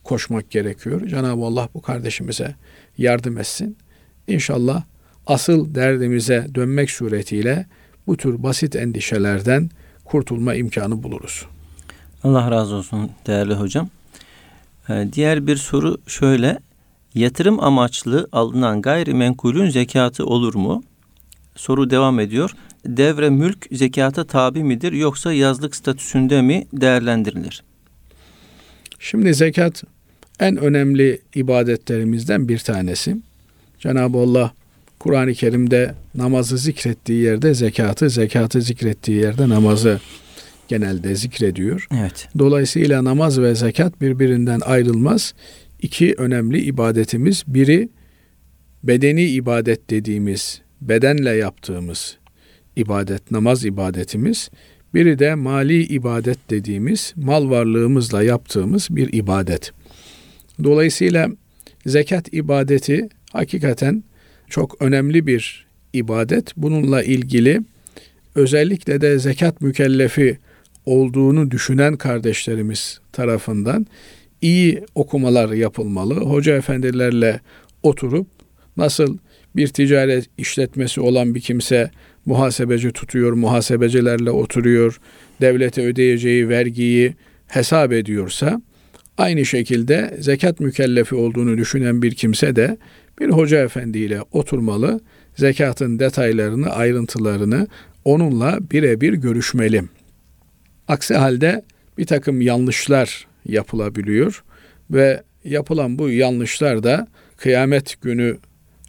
koşmak 0.04 0.50
gerekiyor. 0.50 1.06
Cenab-ı 1.06 1.44
Allah 1.44 1.68
bu 1.74 1.82
kardeşimize 1.82 2.54
yardım 2.98 3.38
etsin. 3.38 3.76
İnşallah 4.28 4.82
asıl 5.26 5.74
derdimize 5.74 6.46
dönmek 6.54 6.90
suretiyle 6.90 7.66
bu 8.06 8.16
tür 8.16 8.42
basit 8.42 8.76
endişelerden 8.76 9.70
kurtulma 10.04 10.54
imkanı 10.54 11.02
buluruz. 11.02 11.46
Allah 12.24 12.50
razı 12.50 12.74
olsun 12.74 13.10
değerli 13.26 13.54
hocam. 13.54 13.88
Ee, 14.88 15.08
diğer 15.12 15.46
bir 15.46 15.56
soru 15.56 15.98
şöyle. 16.06 16.58
Yatırım 17.14 17.60
amaçlı 17.60 18.28
alınan 18.32 18.82
gayrimenkulün 18.82 19.70
zekatı 19.70 20.26
olur 20.26 20.54
mu? 20.54 20.82
Soru 21.56 21.90
devam 21.90 22.20
ediyor. 22.20 22.50
Devre 22.86 23.30
mülk 23.30 23.66
zekata 23.72 24.24
tabi 24.24 24.64
midir 24.64 24.92
yoksa 24.92 25.32
yazlık 25.32 25.76
statüsünde 25.76 26.42
mi 26.42 26.66
değerlendirilir? 26.72 27.62
Şimdi 28.98 29.34
zekat 29.34 29.84
en 30.40 30.56
önemli 30.56 31.20
ibadetlerimizden 31.34 32.48
bir 32.48 32.58
tanesi. 32.58 33.16
Cenab-ı 33.80 34.18
Allah 34.18 34.52
Kur'an-ı 34.98 35.34
Kerim'de 35.34 35.94
namazı 36.14 36.58
zikrettiği 36.58 37.22
yerde 37.22 37.54
zekatı, 37.54 38.10
zekatı 38.10 38.60
zikrettiği 38.60 39.16
yerde 39.16 39.48
namazı 39.48 40.00
genelde 40.68 41.14
zikrediyor. 41.14 41.86
Evet. 42.00 42.28
Dolayısıyla 42.38 43.04
namaz 43.04 43.40
ve 43.40 43.54
zekat 43.54 44.00
birbirinden 44.00 44.60
ayrılmaz. 44.60 45.34
İki 45.82 46.14
önemli 46.18 46.60
ibadetimiz. 46.60 47.44
Biri 47.46 47.88
bedeni 48.82 49.24
ibadet 49.24 49.90
dediğimiz, 49.90 50.60
bedenle 50.80 51.30
yaptığımız 51.30 52.18
ibadet, 52.76 53.30
namaz 53.30 53.64
ibadetimiz. 53.64 54.50
Biri 54.94 55.18
de 55.18 55.34
mali 55.34 55.82
ibadet 55.82 56.50
dediğimiz, 56.50 57.12
mal 57.16 57.50
varlığımızla 57.50 58.22
yaptığımız 58.22 58.88
bir 58.90 59.12
ibadet. 59.12 59.72
Dolayısıyla 60.64 61.28
zekat 61.86 62.34
ibadeti 62.34 63.08
hakikaten 63.32 64.04
çok 64.48 64.82
önemli 64.82 65.26
bir 65.26 65.66
ibadet. 65.92 66.56
Bununla 66.56 67.02
ilgili 67.02 67.60
özellikle 68.34 69.00
de 69.00 69.18
zekat 69.18 69.60
mükellefi 69.60 70.38
olduğunu 70.86 71.50
düşünen 71.50 71.96
kardeşlerimiz 71.96 73.00
tarafından 73.12 73.86
iyi 74.42 74.84
okumalar 74.94 75.52
yapılmalı. 75.52 76.14
Hoca 76.14 76.56
efendilerle 76.56 77.40
oturup 77.82 78.26
nasıl 78.76 79.18
bir 79.56 79.68
ticaret 79.68 80.26
işletmesi 80.38 81.00
olan 81.00 81.34
bir 81.34 81.40
kimse 81.40 81.90
muhasebeci 82.26 82.92
tutuyor, 82.92 83.32
muhasebecilerle 83.32 84.30
oturuyor, 84.30 85.00
devlete 85.40 85.82
ödeyeceği 85.82 86.48
vergiyi 86.48 87.14
hesap 87.46 87.92
ediyorsa 87.92 88.62
aynı 89.18 89.46
şekilde 89.46 90.16
zekat 90.20 90.60
mükellefi 90.60 91.14
olduğunu 91.14 91.58
düşünen 91.58 92.02
bir 92.02 92.14
kimse 92.14 92.56
de 92.56 92.76
bir 93.20 93.28
hoca 93.28 93.58
efendiyle 93.64 94.22
oturmalı, 94.32 95.00
zekatın 95.36 95.98
detaylarını, 95.98 96.70
ayrıntılarını 96.70 97.66
onunla 98.04 98.58
birebir 98.70 99.12
görüşmeli. 99.12 99.82
Aksi 100.88 101.14
halde 101.14 101.62
bir 101.98 102.06
takım 102.06 102.40
yanlışlar 102.40 103.26
yapılabiliyor 103.46 104.44
ve 104.90 105.22
yapılan 105.44 105.98
bu 105.98 106.10
yanlışlar 106.10 106.82
da 106.82 107.06
kıyamet 107.36 108.02
günü 108.02 108.36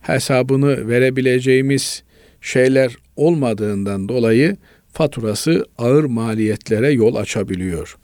hesabını 0.01 0.87
verebileceğimiz 0.87 2.03
şeyler 2.41 2.95
olmadığından 3.15 4.09
dolayı 4.09 4.57
faturası 4.93 5.65
ağır 5.77 6.03
maliyetlere 6.03 6.91
yol 6.91 7.15
açabiliyor. 7.15 7.97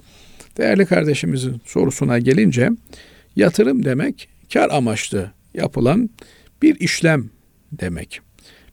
Değerli 0.58 0.86
kardeşimizin 0.86 1.62
sorusuna 1.66 2.20
gelince 2.20 2.70
Yatırım 3.38 3.86
demek 3.86 4.30
kar 4.54 4.70
amaçlı 4.70 5.32
yapılan 5.58 6.10
bir 6.62 6.80
işlem 6.80 7.30
demek. 7.72 8.22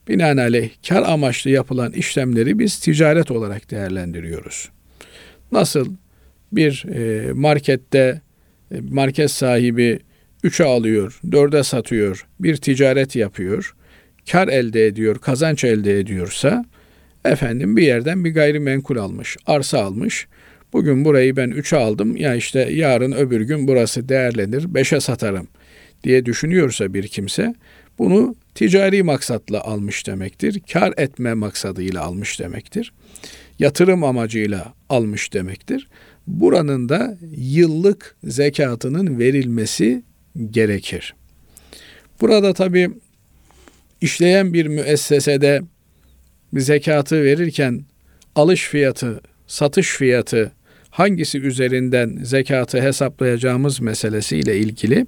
Binaenaleyh 0.07 0.69
kar 0.87 1.03
amaçlı 1.03 1.49
yapılan 1.49 1.91
işlemleri 1.91 2.59
biz 2.59 2.79
ticaret 2.79 3.31
olarak 3.31 3.71
değerlendiriyoruz. 3.71 4.69
Nasıl 5.51 5.95
bir 6.51 6.85
e, 6.85 7.33
markette 7.33 8.21
e, 8.71 8.81
market 8.81 9.31
sahibi 9.31 9.99
3'e 10.43 10.65
alıyor, 10.65 11.19
4'e 11.25 11.63
satıyor, 11.63 12.27
bir 12.39 12.55
ticaret 12.55 13.15
yapıyor, 13.15 13.75
kar 14.31 14.47
elde 14.47 14.85
ediyor, 14.85 15.19
kazanç 15.19 15.63
elde 15.63 15.99
ediyorsa 15.99 16.65
efendim 17.25 17.77
bir 17.77 17.83
yerden 17.83 18.25
bir 18.25 18.33
gayrimenkul 18.33 18.97
almış, 18.97 19.37
arsa 19.45 19.79
almış. 19.83 20.27
Bugün 20.73 21.05
burayı 21.05 21.35
ben 21.35 21.49
3'e 21.49 21.77
aldım 21.77 22.17
ya 22.17 22.35
işte 22.35 22.59
yarın 22.71 23.11
öbür 23.11 23.41
gün 23.41 23.67
burası 23.67 24.09
değerlenir 24.09 24.63
5'e 24.63 24.99
satarım 24.99 25.47
diye 26.03 26.25
düşünüyorsa 26.25 26.93
bir 26.93 27.07
kimse 27.07 27.55
bunu 27.97 28.35
ticari 28.55 29.03
maksatla 29.03 29.61
almış 29.61 30.07
demektir. 30.07 30.61
Kar 30.73 30.93
etme 30.97 31.33
maksadıyla 31.33 32.01
almış 32.03 32.39
demektir. 32.39 32.93
Yatırım 33.59 34.03
amacıyla 34.03 34.73
almış 34.89 35.33
demektir. 35.33 35.87
Buranın 36.27 36.89
da 36.89 37.17
yıllık 37.37 38.15
zekatının 38.23 39.19
verilmesi 39.19 40.03
gerekir. 40.51 41.15
Burada 42.21 42.53
tabi 42.53 42.89
işleyen 44.01 44.53
bir 44.53 44.65
müessesede 44.65 45.61
zekatı 46.53 47.23
verirken 47.23 47.85
alış 48.35 48.67
fiyatı, 48.67 49.21
satış 49.47 49.89
fiyatı 49.89 50.51
hangisi 50.89 51.39
üzerinden 51.39 52.19
zekatı 52.23 52.81
hesaplayacağımız 52.81 53.81
meselesiyle 53.81 54.57
ilgili 54.57 55.05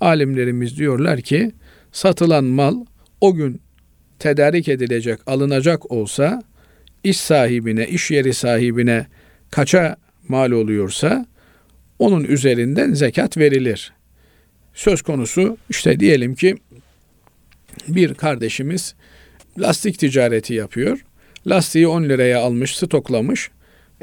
alimlerimiz 0.00 0.78
diyorlar 0.78 1.20
ki 1.20 1.52
satılan 1.92 2.44
mal 2.44 2.84
o 3.20 3.34
gün 3.34 3.60
tedarik 4.18 4.68
edilecek, 4.68 5.18
alınacak 5.26 5.92
olsa 5.92 6.42
iş 7.04 7.16
sahibine, 7.16 7.88
iş 7.88 8.10
yeri 8.10 8.34
sahibine 8.34 9.06
kaça 9.50 9.96
mal 10.28 10.50
oluyorsa 10.50 11.26
onun 11.98 12.24
üzerinden 12.24 12.92
zekat 12.92 13.36
verilir. 13.36 13.92
Söz 14.74 15.02
konusu 15.02 15.58
işte 15.70 16.00
diyelim 16.00 16.34
ki 16.34 16.56
bir 17.88 18.14
kardeşimiz 18.14 18.94
lastik 19.58 19.98
ticareti 19.98 20.54
yapıyor. 20.54 21.04
Lastiği 21.46 21.88
10 21.88 22.04
liraya 22.04 22.40
almış, 22.40 22.76
stoklamış. 22.76 23.50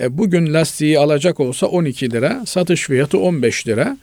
E 0.02 0.18
bugün 0.18 0.54
lastiği 0.54 1.00
alacak 1.00 1.40
olsa 1.40 1.68
12 1.68 2.12
lira, 2.12 2.46
satış 2.46 2.82
fiyatı 2.84 3.20
15 3.20 3.68
lira. 3.68 3.98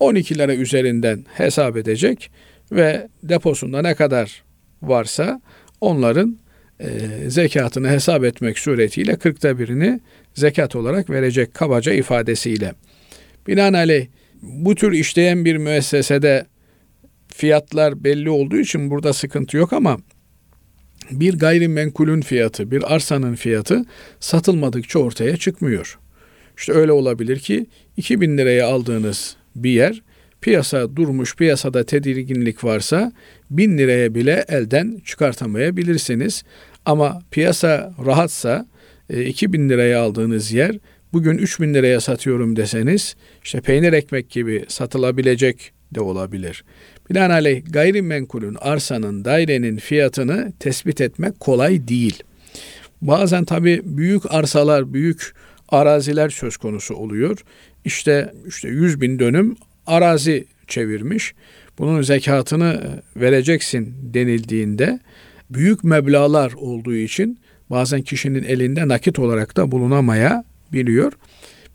12 0.00 0.38
lira 0.38 0.54
üzerinden 0.54 1.24
hesap 1.34 1.76
edecek 1.76 2.30
ve 2.72 3.08
deposunda 3.22 3.82
ne 3.82 3.94
kadar 3.94 4.42
varsa 4.82 5.40
onların 5.80 6.38
e, 6.80 6.88
zekatını 7.30 7.88
hesap 7.88 8.24
etmek 8.24 8.58
suretiyle 8.58 9.16
kırkta 9.16 9.58
birini 9.58 10.00
zekat 10.34 10.76
olarak 10.76 11.10
verecek 11.10 11.54
kabaca 11.54 11.92
ifadesiyle. 11.92 12.72
Binaenaleyh 13.46 14.06
bu 14.42 14.74
tür 14.74 14.92
işleyen 14.92 15.44
bir 15.44 15.56
müessesede 15.56 16.46
fiyatlar 17.28 18.04
belli 18.04 18.30
olduğu 18.30 18.58
için 18.58 18.90
burada 18.90 19.12
sıkıntı 19.12 19.56
yok 19.56 19.72
ama 19.72 19.98
bir 21.10 21.38
gayrimenkulün 21.38 22.20
fiyatı, 22.20 22.70
bir 22.70 22.94
arsanın 22.94 23.34
fiyatı 23.34 23.84
satılmadıkça 24.20 24.98
ortaya 24.98 25.36
çıkmıyor. 25.36 25.98
İşte 26.56 26.72
öyle 26.72 26.92
olabilir 26.92 27.38
ki 27.38 27.66
2000 27.96 28.38
liraya 28.38 28.66
aldığınız 28.66 29.36
bir 29.56 29.70
yer 29.70 30.02
piyasa 30.40 30.96
durmuş, 30.96 31.36
piyasada 31.36 31.84
tedirginlik 31.84 32.64
varsa 32.64 33.12
1000 33.50 33.78
liraya 33.78 34.14
bile 34.14 34.44
elden 34.48 35.00
çıkartamayabilirsiniz. 35.04 36.42
Ama 36.84 37.22
piyasa 37.30 37.94
rahatsa 38.06 38.66
2000 39.10 39.66
e, 39.66 39.68
liraya 39.68 40.00
aldığınız 40.00 40.52
yer 40.52 40.78
bugün 41.12 41.38
3000 41.38 41.74
liraya 41.74 42.00
satıyorum 42.00 42.56
deseniz 42.56 43.16
işte 43.44 43.60
peynir 43.60 43.92
ekmek 43.92 44.30
gibi 44.30 44.64
satılabilecek 44.68 45.72
de 45.94 46.00
olabilir. 46.00 46.64
Binaenaleyh 47.10 47.62
gayrimenkulün, 47.72 48.56
arsanın, 48.60 49.24
dairenin 49.24 49.76
fiyatını 49.76 50.52
tespit 50.60 51.00
etmek 51.00 51.40
kolay 51.40 51.88
değil. 51.88 52.22
Bazen 53.02 53.44
tabi 53.44 53.82
büyük 53.84 54.34
arsalar, 54.34 54.92
büyük 54.92 55.34
araziler 55.68 56.28
söz 56.28 56.56
konusu 56.56 56.94
oluyor. 56.94 57.38
İşte 57.84 58.34
işte 58.46 58.68
100 58.68 59.00
bin 59.00 59.18
dönüm 59.18 59.56
arazi 59.86 60.44
çevirmiş. 60.66 61.34
Bunun 61.78 62.02
zekatını 62.02 63.02
vereceksin 63.16 63.94
denildiğinde 64.02 65.00
büyük 65.50 65.84
meblalar 65.84 66.52
olduğu 66.52 66.94
için 66.94 67.38
bazen 67.70 68.02
kişinin 68.02 68.42
elinde 68.42 68.88
nakit 68.88 69.18
olarak 69.18 69.56
da 69.56 69.72
bulunamaya 69.72 70.44
biliyor. 70.72 71.12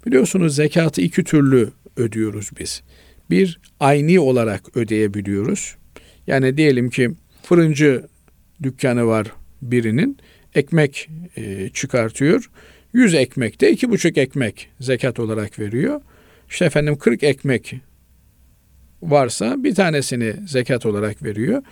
Biliyorsunuz 0.05 0.55
zekatı 0.55 1.01
iki 1.01 1.23
türlü 1.23 1.69
ödüyoruz 1.97 2.49
biz. 2.59 2.81
Bir 3.29 3.59
ayni 3.79 4.19
olarak 4.19 4.77
ödeyebiliyoruz. 4.77 5.75
Yani 6.27 6.57
diyelim 6.57 6.89
ki 6.89 7.11
fırıncı 7.43 8.05
dükkanı 8.63 9.07
var 9.07 9.27
birinin 9.61 10.17
ekmek 10.55 11.09
çıkartıyor. 11.73 12.49
100 12.97 13.13
ekmekte 13.13 13.71
iki 13.71 13.89
buçuk 13.89 14.17
ekmek 14.17 14.69
zekat 14.79 15.19
olarak 15.19 15.59
veriyor. 15.59 16.01
İşte 16.49 16.65
efendim 16.65 16.97
40 16.97 17.23
ekmek 17.23 17.75
varsa 19.01 19.63
bir 19.63 19.75
tanesini 19.75 20.33
zekat 20.47 20.85
olarak 20.85 21.23
veriyor. 21.23 21.63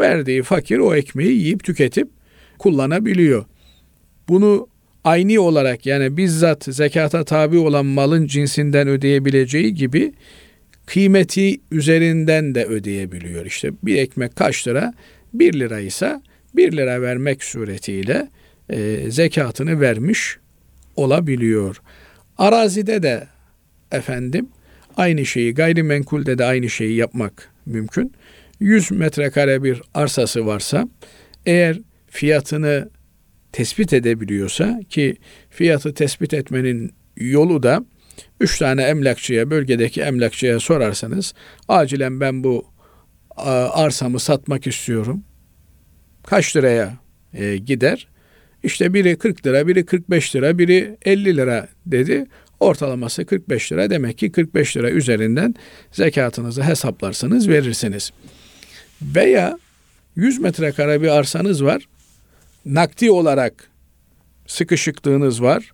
Verdiği 0.00 0.42
fakir 0.42 0.78
o 0.78 0.94
ekmeği 0.94 1.32
yiyip 1.32 1.64
tüketip 1.64 2.08
kullanabiliyor. 2.58 3.44
Bunu 4.28 4.68
ayni 5.04 5.38
olarak 5.38 5.86
yani 5.86 6.16
bizzat 6.16 6.64
zekata 6.64 7.24
tabi 7.24 7.58
olan 7.58 7.86
malın 7.86 8.26
cinsinden 8.26 8.88
ödeyebileceği 8.88 9.74
gibi 9.74 10.12
kıymeti 10.86 11.60
üzerinden 11.70 12.54
de 12.54 12.64
ödeyebiliyor. 12.64 13.46
İşte 13.46 13.70
bir 13.82 13.96
ekmek 13.96 14.36
kaç 14.36 14.68
lira? 14.68 14.94
Bir 15.34 15.60
lira 15.60 15.80
ise 15.80 16.20
bir 16.56 16.72
lira 16.72 17.02
vermek 17.02 17.44
suretiyle 17.44 18.28
e, 18.70 19.10
zekatını 19.10 19.80
vermiş 19.80 20.38
olabiliyor. 20.96 21.82
Arazide 22.38 23.02
de 23.02 23.26
efendim 23.92 24.48
aynı 24.96 25.26
şeyi 25.26 25.54
gayrimenkulde 25.54 26.38
de 26.38 26.44
aynı 26.44 26.70
şeyi 26.70 26.96
yapmak 26.96 27.52
mümkün. 27.66 28.12
100 28.60 28.90
metrekare 28.90 29.62
bir 29.62 29.82
arsası 29.94 30.46
varsa 30.46 30.88
eğer 31.46 31.78
fiyatını 32.06 32.88
tespit 33.52 33.92
edebiliyorsa 33.92 34.80
ki 34.88 35.16
fiyatı 35.50 35.94
tespit 35.94 36.34
etmenin 36.34 36.92
yolu 37.16 37.62
da 37.62 37.84
üç 38.40 38.58
tane 38.58 38.82
emlakçıya, 38.82 39.50
bölgedeki 39.50 40.02
emlakçıya 40.02 40.60
sorarsanız 40.60 41.34
acilen 41.68 42.20
ben 42.20 42.44
bu 42.44 42.66
arsamı 43.72 44.20
satmak 44.20 44.66
istiyorum. 44.66 45.24
Kaç 46.26 46.56
liraya 46.56 46.98
e, 47.34 47.56
gider? 47.56 48.08
İşte 48.66 48.94
biri 48.94 49.16
40 49.16 49.46
lira, 49.46 49.66
biri 49.66 49.86
45 49.86 50.36
lira, 50.36 50.58
biri 50.58 50.96
50 51.04 51.36
lira 51.36 51.68
dedi. 51.86 52.26
Ortalaması 52.60 53.26
45 53.26 53.72
lira. 53.72 53.90
Demek 53.90 54.18
ki 54.18 54.32
45 54.32 54.76
lira 54.76 54.90
üzerinden 54.90 55.54
zekatınızı 55.92 56.62
hesaplarsanız 56.62 57.48
verirsiniz. 57.48 58.10
Veya 59.02 59.58
100 60.16 60.40
metrekare 60.40 61.02
bir 61.02 61.08
arsanız 61.08 61.64
var. 61.64 61.88
Nakdi 62.64 63.10
olarak 63.10 63.70
sıkışıklığınız 64.46 65.42
var. 65.42 65.72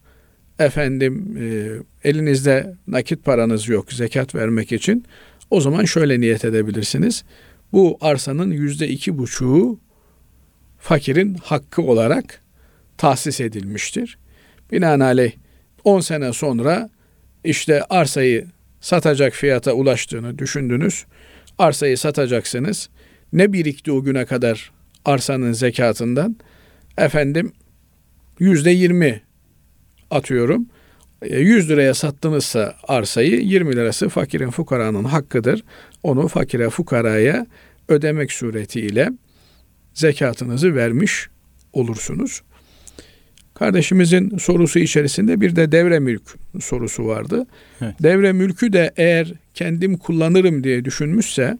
Efendim 0.58 1.36
e, 1.40 2.08
elinizde 2.08 2.74
nakit 2.86 3.24
paranız 3.24 3.68
yok 3.68 3.92
zekat 3.92 4.34
vermek 4.34 4.72
için. 4.72 5.04
O 5.50 5.60
zaman 5.60 5.84
şöyle 5.84 6.20
niyet 6.20 6.44
edebilirsiniz. 6.44 7.24
Bu 7.72 7.98
arsanın 8.00 8.50
yüzde 8.50 8.88
iki 8.88 9.18
buçuğu 9.18 9.78
fakirin 10.78 11.34
hakkı 11.34 11.82
olarak 11.82 12.41
tahsis 13.02 13.40
edilmiştir. 13.40 14.18
Binaenaleyh 14.72 15.32
10 15.84 16.00
sene 16.00 16.32
sonra 16.32 16.90
işte 17.44 17.82
arsayı 17.82 18.46
satacak 18.80 19.32
fiyata 19.32 19.72
ulaştığını 19.72 20.38
düşündünüz. 20.38 21.04
Arsayı 21.58 21.98
satacaksınız. 21.98 22.88
Ne 23.32 23.52
birikti 23.52 23.92
o 23.92 24.02
güne 24.02 24.24
kadar 24.24 24.72
arsanın 25.04 25.52
zekatından? 25.52 26.36
Efendim 26.98 27.52
yüzde 28.38 28.70
yirmi 28.70 29.22
atıyorum. 30.10 30.66
100 31.30 31.64
e, 31.64 31.68
liraya 31.68 31.94
sattınızsa 31.94 32.76
arsayı 32.88 33.40
20 33.40 33.76
lirası 33.76 34.08
fakirin 34.08 34.50
fukaranın 34.50 35.04
hakkıdır. 35.04 35.64
Onu 36.02 36.28
fakire 36.28 36.70
fukaraya 36.70 37.46
ödemek 37.88 38.32
suretiyle 38.32 39.10
zekatınızı 39.94 40.74
vermiş 40.74 41.28
olursunuz. 41.72 42.42
Kardeşimizin 43.54 44.38
sorusu 44.38 44.78
içerisinde 44.78 45.40
bir 45.40 45.56
de 45.56 45.72
devre 45.72 45.98
mülk 45.98 46.22
sorusu 46.60 47.06
vardı. 47.06 47.46
Evet. 47.80 47.94
Devre 48.02 48.32
mülkü 48.32 48.72
de 48.72 48.92
eğer 48.96 49.32
kendim 49.54 49.96
kullanırım 49.96 50.64
diye 50.64 50.84
düşünmüşse 50.84 51.58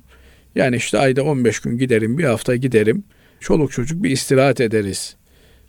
yani 0.54 0.76
işte 0.76 0.98
ayda 0.98 1.22
15 1.22 1.60
gün 1.60 1.78
giderim, 1.78 2.18
bir 2.18 2.24
hafta 2.24 2.56
giderim, 2.56 3.04
çoluk 3.40 3.72
çocuk 3.72 4.02
bir 4.02 4.10
istirahat 4.10 4.60
ederiz 4.60 5.16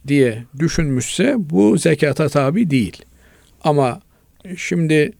diye 0.07 0.43
düşünmüşse 0.59 1.36
bu 1.38 1.77
zekata 1.77 2.29
tabi 2.29 2.69
değil. 2.69 3.05
Ama 3.63 4.01
şimdi 4.57 5.12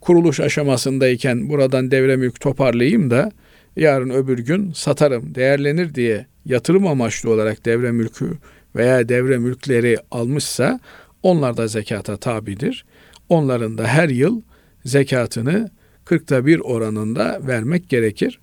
kuruluş 0.00 0.40
aşamasındayken 0.40 1.48
buradan 1.48 1.90
devre 1.90 2.16
mülk 2.16 2.40
toparlayayım 2.40 3.10
da 3.10 3.32
yarın 3.76 4.10
öbür 4.10 4.38
gün 4.38 4.72
satarım, 4.72 5.34
değerlenir 5.34 5.94
diye 5.94 6.26
yatırım 6.44 6.86
amaçlı 6.86 7.30
olarak 7.30 7.64
devre 7.64 7.92
mülkü 7.92 8.30
veya 8.76 9.08
devre 9.08 9.38
mülkleri 9.38 9.96
almışsa 10.10 10.80
onlar 11.22 11.56
da 11.56 11.66
zekata 11.66 12.16
tabidir. 12.16 12.84
Onların 13.28 13.78
da 13.78 13.86
her 13.86 14.08
yıl 14.08 14.42
zekatını 14.84 15.70
40'ta 16.06 16.46
bir 16.46 16.58
oranında 16.58 17.40
vermek 17.46 17.88
gerekir. 17.88 18.40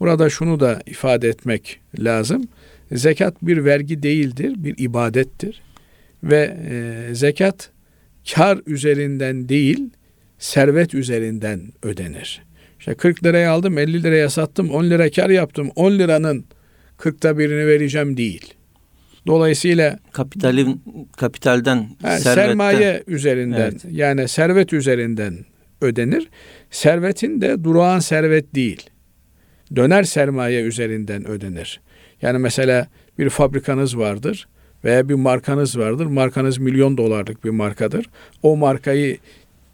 Burada 0.00 0.30
şunu 0.30 0.60
da 0.60 0.80
ifade 0.86 1.28
etmek 1.28 1.80
lazım. 1.98 2.48
Zekat 2.92 3.42
bir 3.42 3.64
vergi 3.64 4.02
değildir, 4.02 4.54
bir 4.56 4.74
ibadettir. 4.78 5.62
Ve 6.22 6.56
e, 6.70 7.14
zekat 7.14 7.70
kar 8.34 8.58
üzerinden 8.66 9.48
değil, 9.48 9.90
servet 10.38 10.94
üzerinden 10.94 11.72
ödenir. 11.82 12.42
İşte 12.78 12.94
40 12.94 13.24
liraya 13.24 13.50
aldım, 13.50 13.78
50 13.78 14.02
liraya 14.02 14.30
sattım, 14.30 14.70
10 14.70 14.84
lira 14.84 15.10
kar 15.10 15.30
yaptım. 15.30 15.70
10 15.76 15.92
liranın 15.92 16.44
40'ta 16.98 17.38
birini 17.38 17.66
vereceğim 17.66 18.16
değil. 18.16 18.55
Dolayısıyla 19.26 19.98
Kapitalin 20.12 20.82
kapitalden 21.16 21.88
servetten 22.00 22.34
sermaye 22.34 23.02
üzerinden 23.06 23.60
Evet. 23.60 23.84
yani 23.90 24.28
servet 24.28 24.72
üzerinden 24.72 25.34
ödenir. 25.80 26.28
Servetin 26.70 27.40
de 27.40 27.64
durağan 27.64 27.98
servet 27.98 28.54
değil. 28.54 28.90
Döner 29.76 30.02
sermaye 30.02 30.62
üzerinden 30.62 31.28
ödenir. 31.28 31.80
Yani 32.22 32.38
mesela 32.38 32.88
bir 33.18 33.28
fabrikanız 33.30 33.98
vardır 33.98 34.48
veya 34.84 35.08
bir 35.08 35.14
markanız 35.14 35.78
vardır. 35.78 36.06
Markanız 36.06 36.58
milyon 36.58 36.96
dolarlık 36.96 37.44
bir 37.44 37.50
markadır. 37.50 38.06
O 38.42 38.56
markayı 38.56 39.18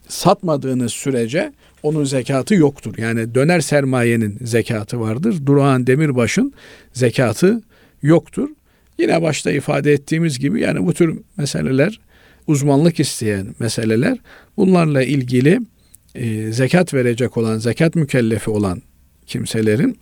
satmadığınız 0.09 0.93
sürece 0.93 1.53
onun 1.83 2.05
zekatı 2.05 2.55
yoktur. 2.55 2.95
Yani 2.99 3.35
döner 3.35 3.61
sermayenin 3.61 4.38
zekatı 4.43 5.01
vardır. 5.01 5.47
Durağan 5.47 5.87
demirbaşın 5.87 6.53
zekatı 6.93 7.62
yoktur. 8.03 8.49
Yine 8.98 9.22
başta 9.22 9.52
ifade 9.52 9.92
ettiğimiz 9.92 10.38
gibi 10.38 10.61
yani 10.61 10.87
bu 10.87 10.94
tür 10.94 11.18
meseleler 11.37 12.00
uzmanlık 12.46 13.00
isteyen 13.00 13.55
meseleler 13.59 14.18
bunlarla 14.57 15.02
ilgili 15.02 15.61
e, 16.14 16.52
zekat 16.52 16.94
verecek 16.94 17.37
olan, 17.37 17.59
zekat 17.59 17.94
mükellefi 17.94 18.50
olan 18.50 18.83
kimselerin 19.26 19.98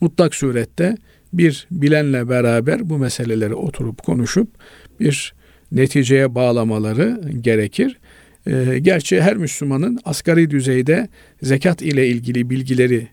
mutlak 0.00 0.34
surette 0.34 0.96
bir 1.32 1.66
bilenle 1.70 2.28
beraber 2.28 2.90
bu 2.90 2.98
meseleleri 2.98 3.54
oturup 3.54 4.02
konuşup 4.02 4.48
bir 5.00 5.34
neticeye 5.72 6.34
bağlamaları 6.34 7.20
gerekir. 7.40 7.98
E, 8.46 8.78
gerçi 8.78 9.20
her 9.20 9.36
Müslümanın 9.36 9.98
asgari 10.04 10.50
düzeyde 10.50 11.08
zekat 11.42 11.82
ile 11.82 12.08
ilgili 12.08 12.50
bilgileri 12.50 13.08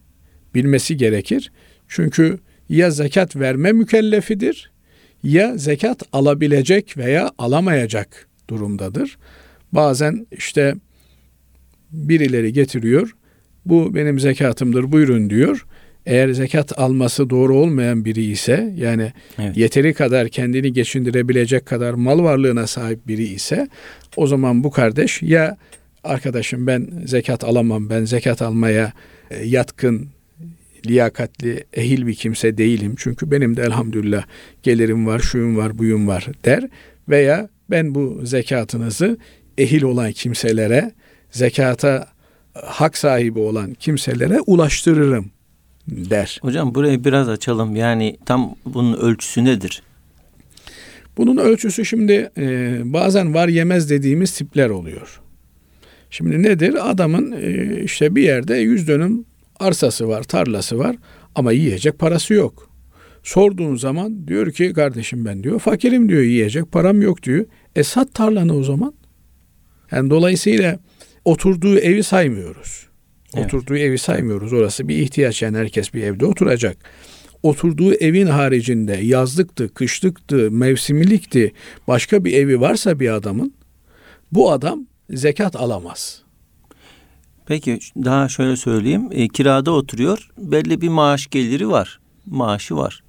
bilmesi 0.55 0.97
gerekir. 0.97 1.51
Çünkü 1.87 2.37
ya 2.69 2.91
zekat 2.91 3.35
verme 3.35 3.71
mükellefidir 3.71 4.71
ya 5.27 5.57
zekat 5.57 6.03
alabilecek 6.13 6.97
veya 6.97 7.31
alamayacak 7.37 8.27
durumdadır. 8.49 9.17
Bazen 9.71 10.27
işte 10.31 10.75
birileri 11.91 12.53
getiriyor. 12.53 13.15
Bu 13.65 13.95
benim 13.95 14.19
zekatımdır 14.19 14.91
buyurun 14.91 15.29
diyor. 15.29 15.65
Eğer 16.05 16.29
zekat 16.29 16.79
alması 16.79 17.29
doğru 17.29 17.55
olmayan 17.55 18.05
biri 18.05 18.23
ise 18.23 18.73
yani 18.77 19.13
Evet. 19.39 19.57
yeteri 19.57 19.93
kadar 19.93 20.29
kendini 20.29 20.73
geçindirebilecek 20.73 21.65
kadar 21.65 21.93
mal 21.93 22.23
varlığına 22.23 22.67
sahip 22.67 23.07
biri 23.07 23.23
ise 23.23 23.67
o 24.15 24.27
zaman 24.27 24.63
bu 24.63 24.71
kardeş 24.71 25.21
ya 25.21 25.57
arkadaşım 26.03 26.67
ben 26.67 26.87
zekat 27.05 27.43
alamam 27.43 27.89
ben 27.89 28.05
zekat 28.05 28.41
almaya 28.41 28.93
e, 29.31 29.45
yatkın 29.45 30.07
liyakatli 30.87 31.63
ehil 31.73 32.07
bir 32.07 32.15
kimse 32.15 32.57
değilim 32.57 32.95
çünkü 32.97 33.31
benim 33.31 33.57
de 33.57 33.61
elhamdülillah 33.61 34.25
gelirim 34.63 35.07
var 35.07 35.19
şuyum 35.19 35.57
var 35.57 35.77
buyum 35.77 36.07
var 36.07 36.27
der 36.45 36.69
veya 37.09 37.49
ben 37.69 37.95
bu 37.95 38.21
zekatınızı 38.23 39.17
ehil 39.57 39.83
olan 39.83 40.11
kimselere 40.11 40.91
zekata 41.31 42.07
hak 42.53 42.97
sahibi 42.97 43.39
olan 43.39 43.73
kimselere 43.73 44.41
ulaştırırım 44.41 45.31
der. 45.87 46.39
Hocam 46.41 46.75
burayı 46.75 47.03
biraz 47.03 47.29
açalım. 47.29 47.75
Yani 47.75 48.17
tam 48.25 48.55
bunun 48.65 48.97
ölçüsü 48.97 49.45
nedir? 49.45 49.83
Bunun 51.17 51.37
ölçüsü 51.37 51.85
şimdi 51.85 52.31
e, 52.37 52.79
bazen 52.83 53.33
var 53.33 53.47
yemez 53.47 53.89
dediğimiz 53.89 54.31
tipler 54.31 54.69
oluyor. 54.69 55.21
Şimdi 56.09 56.43
nedir? 56.43 56.89
Adamın 56.91 57.31
e, 57.31 57.81
işte 57.83 58.15
bir 58.15 58.21
yerde 58.21 58.55
yüz 58.55 58.87
dönüm 58.87 59.25
arsası 59.59 60.07
var, 60.07 60.23
tarlası 60.23 60.79
var 60.79 60.95
ama 61.35 61.51
yiyecek 61.51 61.99
parası 61.99 62.33
yok. 62.33 62.69
Sorduğun 63.23 63.75
zaman 63.75 64.27
diyor 64.27 64.51
ki 64.51 64.73
kardeşim 64.73 65.25
ben 65.25 65.43
diyor 65.43 65.59
fakirim 65.59 66.09
diyor 66.09 66.21
yiyecek 66.21 66.71
param 66.71 67.01
yok 67.01 67.23
diyor. 67.23 67.45
E 67.75 67.83
sat 67.83 68.13
tarlanı 68.13 68.57
o 68.57 68.63
zaman. 68.63 68.93
Yani 69.91 70.09
dolayısıyla 70.09 70.79
oturduğu 71.25 71.77
evi 71.79 72.03
saymıyoruz. 72.03 72.87
Evet. 73.35 73.45
Oturduğu 73.45 73.77
evi 73.77 73.97
saymıyoruz. 73.97 74.53
Orası 74.53 74.87
bir 74.87 74.97
ihtiyaç 74.97 75.41
yani 75.41 75.57
herkes 75.57 75.93
bir 75.93 76.03
evde 76.03 76.25
oturacak. 76.25 76.77
Oturduğu 77.43 77.93
evin 77.93 78.27
haricinde 78.27 78.93
yazlıktı, 78.93 79.73
kışlıktı, 79.73 80.51
mevsimilikti 80.51 81.53
başka 81.87 82.25
bir 82.25 82.33
evi 82.33 82.61
varsa 82.61 82.99
bir 82.99 83.09
adamın 83.09 83.53
bu 84.31 84.51
adam 84.51 84.87
zekat 85.09 85.55
alamaz. 85.55 86.21
Peki 87.47 87.79
daha 87.95 88.29
şöyle 88.29 88.55
söyleyeyim. 88.55 89.09
E, 89.11 89.27
kirada 89.27 89.71
oturuyor. 89.71 90.29
Belli 90.37 90.81
bir 90.81 90.89
maaş 90.89 91.27
geliri 91.27 91.69
var. 91.69 91.99
Maaşı 92.25 92.75
var. 92.75 93.03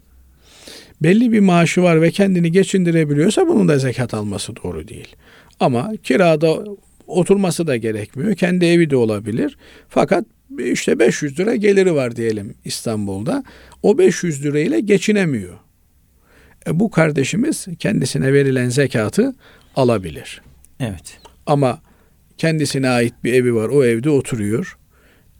belli 1.03 1.33
bir 1.33 1.41
maaşı 1.41 1.83
var 1.83 2.03
ve 2.03 2.11
kendini 2.11 2.53
geçindirebiliyorsa 2.53 3.49
bunun 3.49 3.69
da 3.69 3.79
zekat 3.79 4.15
alması 4.15 4.53
doğru 4.65 4.89
değil. 4.89 5.17
Ama 5.61 5.93
kirada 6.03 6.65
oturması 7.07 7.67
da 7.67 7.77
gerekmiyor. 7.77 8.35
Kendi 8.35 8.65
evi 8.65 8.91
de 8.91 8.97
olabilir. 8.97 9.59
Fakat 9.89 10.25
işte 10.59 10.99
500 10.99 11.41
lira 11.41 11.55
geliri 11.55 11.95
var 11.95 12.17
diyelim 12.17 12.55
İstanbul'da. 12.65 13.45
O 13.83 13.99
500 13.99 14.45
lirayla 14.45 14.79
geçinemiyor. 14.79 15.59
E 16.67 16.81
bu 16.81 16.91
kardeşimiz 16.91 17.67
kendisine 17.79 18.33
verilen 18.33 18.69
zekatı 18.69 19.35
alabilir. 19.77 20.43
Evet. 20.81 21.19
Ama 21.47 21.81
kendisine 22.39 22.89
ait 22.89 23.15
bir 23.25 23.33
evi 23.33 23.55
var. 23.55 23.69
O 23.69 23.85
evde 23.85 24.11
oturuyor. 24.11 24.79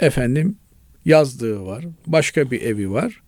Efendim 0.01 0.57
yazdığı 1.05 1.67
var. 1.67 1.85
Başka 2.07 2.51
bir 2.51 2.63
evi 2.63 2.91
var. 2.91 3.23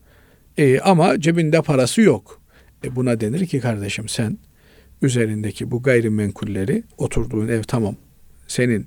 E, 0.58 0.80
ama 0.80 1.20
cebinde 1.20 1.62
parası 1.62 2.00
yok. 2.00 2.40
E, 2.84 2.96
buna 2.96 3.20
denir 3.20 3.46
ki 3.46 3.60
kardeşim 3.60 4.08
sen 4.08 4.38
üzerindeki 5.02 5.70
bu 5.70 5.82
gayrimenkulleri 5.82 6.82
oturduğun 6.98 7.48
ev 7.48 7.62
tamam. 7.62 7.96
Senin 8.48 8.86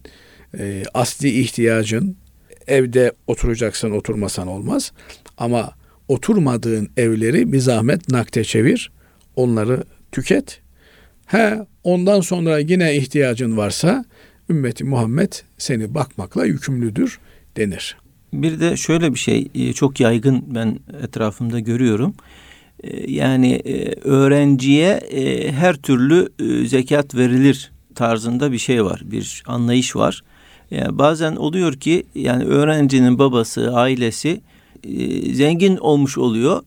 e, 0.59 0.83
asli 0.93 1.39
ihtiyacın 1.39 2.17
evde 2.67 3.11
oturacaksın 3.27 3.91
oturmasan 3.91 4.47
olmaz. 4.47 4.91
Ama 5.37 5.73
oturmadığın 6.07 6.89
evleri 6.97 7.53
bir 7.53 7.59
zahmet 7.59 8.09
nakde 8.09 8.43
çevir. 8.43 8.91
Onları 9.35 9.83
tüket. 10.11 10.61
He 11.25 11.59
ondan 11.83 12.21
sonra 12.21 12.59
yine 12.59 12.95
ihtiyacın 12.95 13.57
varsa 13.57 14.05
ümmeti 14.49 14.83
Muhammed 14.83 15.33
seni 15.57 15.93
bakmakla 15.95 16.45
yükümlüdür 16.45 17.19
denir. 17.57 17.97
Bir 18.33 18.59
de 18.59 18.77
şöyle 18.77 19.13
bir 19.13 19.19
şey 19.19 19.47
e, 19.55 19.73
çok 19.73 19.99
yaygın 19.99 20.43
ben 20.47 20.79
etrafımda 21.03 21.59
görüyorum. 21.59 22.13
E, 22.83 23.11
Yani 23.11 23.53
e, 23.53 23.93
öğrenciye 24.01 24.99
her 25.51 25.75
türlü 25.75 26.29
zekat 26.67 27.15
verilir 27.15 27.71
tarzında 27.95 28.51
bir 28.51 28.57
şey 28.57 28.85
var. 28.85 29.01
Bir 29.05 29.43
anlayış 29.47 29.95
var. 29.95 30.23
Yani 30.71 30.97
bazen 30.97 31.35
oluyor 31.35 31.73
ki 31.73 32.03
yani 32.15 32.43
öğrencinin 32.43 33.19
babası, 33.19 33.73
ailesi 33.73 34.41
zengin 35.33 35.77
olmuş 35.77 36.17
oluyor. 36.17 36.63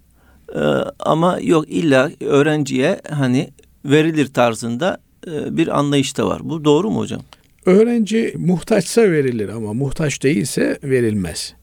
Ama 1.00 1.38
yok 1.42 1.64
illa 1.68 2.10
öğrenciye 2.20 3.00
hani 3.10 3.50
verilir 3.84 4.26
tarzında 4.26 4.98
bir 5.26 5.78
anlayış 5.78 6.16
da 6.18 6.26
var. 6.26 6.40
Bu 6.44 6.64
doğru 6.64 6.90
mu 6.90 6.98
hocam? 6.98 7.22
Öğrenci 7.66 8.34
muhtaçsa 8.36 9.02
verilir 9.02 9.48
ama 9.48 9.72
muhtaç 9.72 10.22
değilse 10.22 10.78
verilmez. 10.84 11.54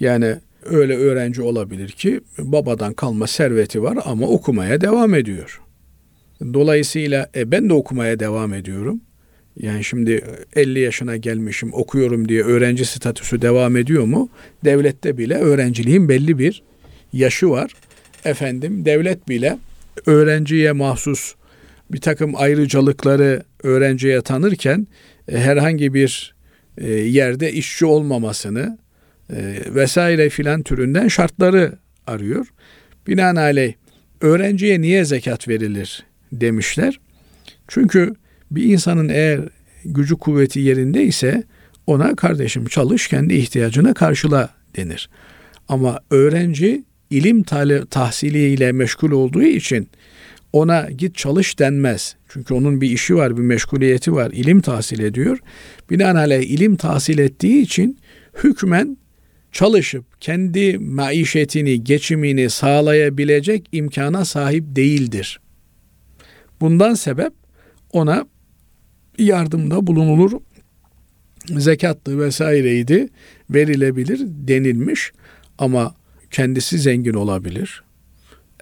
Yani 0.00 0.34
öyle 0.64 0.96
öğrenci 0.96 1.42
olabilir 1.42 1.88
ki 1.88 2.20
babadan 2.38 2.92
kalma 2.92 3.26
serveti 3.26 3.82
var 3.82 3.98
ama 4.04 4.26
okumaya 4.26 4.80
devam 4.80 5.14
ediyor. 5.14 5.60
Dolayısıyla 6.54 7.30
e, 7.36 7.50
ben 7.50 7.68
de 7.68 7.72
okumaya 7.72 8.20
devam 8.20 8.54
ediyorum. 8.54 9.00
Yani 9.56 9.84
şimdi 9.84 10.24
50 10.56 10.80
yaşına 10.80 11.16
gelmişim 11.16 11.72
okuyorum 11.72 12.28
diye 12.28 12.42
öğrenci 12.42 12.84
statüsü 12.84 13.42
devam 13.42 13.76
ediyor 13.76 14.04
mu? 14.04 14.28
Devlette 14.64 15.18
bile 15.18 15.34
öğrenciliğin 15.34 16.08
belli 16.08 16.38
bir 16.38 16.62
yaşı 17.12 17.50
var. 17.50 17.72
Efendim 18.24 18.84
devlet 18.84 19.28
bile 19.28 19.58
öğrenciye 20.06 20.72
mahsus 20.72 21.34
bir 21.92 22.00
takım 22.00 22.32
ayrıcalıkları 22.36 23.42
öğrenciye 23.62 24.20
tanırken 24.20 24.78
e, 24.80 24.86
herhangi 25.30 25.94
bir 25.94 26.34
e, 26.78 26.90
yerde 26.90 27.52
işçi 27.52 27.86
olmamasını 27.86 28.78
e, 29.30 29.58
vesaire 29.74 30.28
filan 30.28 30.62
türünden 30.62 31.08
şartları 31.08 31.72
arıyor. 32.06 32.46
Binaenaleyh 33.06 33.74
öğrenciye 34.20 34.80
niye 34.80 35.04
zekat 35.04 35.48
verilir 35.48 36.04
demişler. 36.32 37.00
Çünkü 37.68 38.14
bir 38.50 38.64
insanın 38.64 39.08
eğer 39.08 39.40
gücü 39.84 40.16
kuvveti 40.16 40.60
yerinde 40.60 41.04
ise 41.04 41.42
ona 41.86 42.16
kardeşim 42.16 42.64
çalış 42.66 43.08
kendi 43.08 43.34
ihtiyacına 43.34 43.94
karşıla 43.94 44.48
denir. 44.76 45.10
Ama 45.68 46.00
öğrenci 46.10 46.84
ilim 47.10 47.42
tahsiliyle 47.90 48.72
meşgul 48.72 49.10
olduğu 49.10 49.42
için 49.42 49.88
ona 50.52 50.90
git 50.90 51.16
çalış 51.16 51.58
denmez. 51.58 52.16
Çünkü 52.28 52.54
onun 52.54 52.80
bir 52.80 52.90
işi 52.90 53.16
var, 53.16 53.36
bir 53.36 53.42
meşguliyeti 53.42 54.12
var. 54.12 54.30
İlim 54.30 54.60
tahsil 54.60 54.98
ediyor. 54.98 55.38
Binaenaleyh 55.90 56.42
ilim 56.50 56.76
tahsil 56.76 57.18
ettiği 57.18 57.62
için 57.62 57.98
hükmen 58.44 58.96
çalışıp 59.52 60.20
kendi 60.20 60.78
maişetini, 60.78 61.84
geçimini 61.84 62.50
sağlayabilecek 62.50 63.68
imkana 63.72 64.24
sahip 64.24 64.64
değildir. 64.76 65.40
Bundan 66.60 66.94
sebep 66.94 67.32
ona 67.92 68.26
yardımda 69.18 69.86
bulunulur. 69.86 70.32
Zekattı 71.46 72.20
vesaireydi 72.20 73.08
verilebilir 73.50 74.20
denilmiş 74.26 75.12
ama 75.58 75.94
kendisi 76.30 76.78
zengin 76.78 77.14
olabilir. 77.14 77.84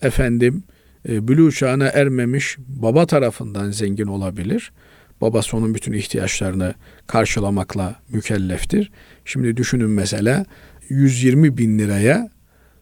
Efendim 0.03 0.63
bülü 1.09 1.53
çağına 1.53 1.87
ermemiş 1.87 2.57
baba 2.59 3.07
tarafından 3.07 3.71
zengin 3.71 4.07
olabilir. 4.07 4.73
Babası 5.21 5.57
onun 5.57 5.75
bütün 5.75 5.93
ihtiyaçlarını 5.93 6.75
karşılamakla 7.07 7.97
mükelleftir. 8.09 8.91
Şimdi 9.25 9.57
düşünün 9.57 9.91
mesela 9.91 10.45
120 10.89 11.59
bin 11.59 11.79
liraya 11.79 12.31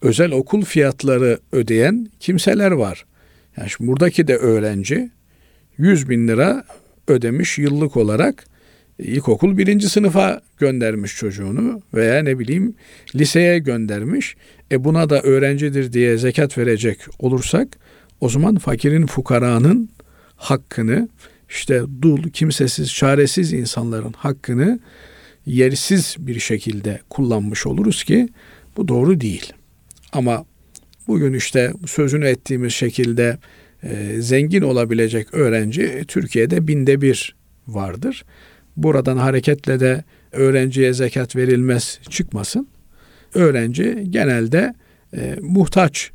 özel 0.03 0.33
okul 0.33 0.63
fiyatları 0.63 1.39
ödeyen 1.53 2.09
kimseler 2.21 2.71
var. 2.71 3.05
Yani 3.57 3.71
şimdi 3.71 3.91
buradaki 3.91 4.29
de 4.29 4.37
öğrenci 4.37 5.11
100 5.79 6.09
bin 6.09 6.29
lira 6.29 6.65
ödemiş 7.09 7.59
yıllık 7.59 7.97
olarak 7.97 8.45
ilkokul 8.99 9.59
birinci 9.59 9.89
sınıfa 9.89 10.41
göndermiş 10.59 11.17
çocuğunu 11.17 11.83
veya 11.95 12.23
ne 12.23 12.39
bileyim 12.39 12.75
liseye 13.15 13.59
göndermiş. 13.59 14.37
E 14.73 14.85
buna 14.85 15.11
da 15.11 15.23
öğrencidir 15.23 15.93
diye 15.93 16.19
zekat 16.19 16.59
verecek 16.59 16.99
olursak 17.19 17.69
o 18.21 18.29
zaman 18.29 18.57
fakirin 18.57 19.07
fukaranın 19.07 19.91
hakkını 20.37 21.09
işte 21.49 21.83
dul, 22.03 22.23
kimsesiz, 22.23 22.95
çaresiz 22.95 23.53
insanların 23.53 24.13
hakkını 24.13 24.81
yersiz 25.47 26.17
bir 26.19 26.39
şekilde 26.41 27.01
kullanmış 27.11 27.67
oluruz 27.67 28.05
ki 28.05 28.29
bu 28.77 28.89
doğru 28.89 29.21
değil. 29.21 29.53
Ama 30.13 30.45
bugün 31.09 31.33
işte 31.33 31.73
sözünü 31.87 32.27
ettiğimiz 32.27 32.73
şekilde 32.73 33.39
e, 33.83 34.17
zengin 34.21 34.63
olabilecek 34.63 35.35
öğrenci 35.35 36.05
Türkiye'de 36.09 36.69
binde 36.69 37.01
bir 37.01 37.35
vardır. 37.67 38.25
Buradan 38.77 39.17
hareketle 39.17 39.81
de 39.81 40.05
öğrenciye 40.33 40.93
zekat 40.93 41.37
verilmez 41.37 42.01
çıkmasın. 42.11 42.69
Öğrenci 43.35 44.07
genelde 44.11 44.75
e, 45.17 45.37
muhtaç 45.41 46.11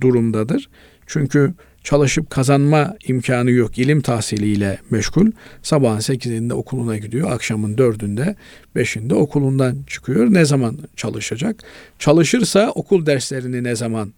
durumdadır. 0.00 0.68
Çünkü 1.06 1.54
çalışıp 1.84 2.30
kazanma 2.30 2.94
imkanı 3.06 3.50
yok. 3.50 3.78
İlim 3.78 4.00
tahsiliyle 4.00 4.78
meşgul. 4.90 5.30
Sabahın 5.62 6.00
sekizinde 6.00 6.54
okuluna 6.54 6.96
gidiyor. 6.96 7.32
Akşamın 7.32 7.78
dördünde, 7.78 8.36
beşinde 8.76 9.14
okulundan 9.14 9.76
çıkıyor. 9.86 10.26
Ne 10.32 10.44
zaman 10.44 10.78
çalışacak? 10.96 11.62
Çalışırsa 11.98 12.70
okul 12.74 13.06
derslerini 13.06 13.64
ne 13.64 13.76
zaman 13.76 14.12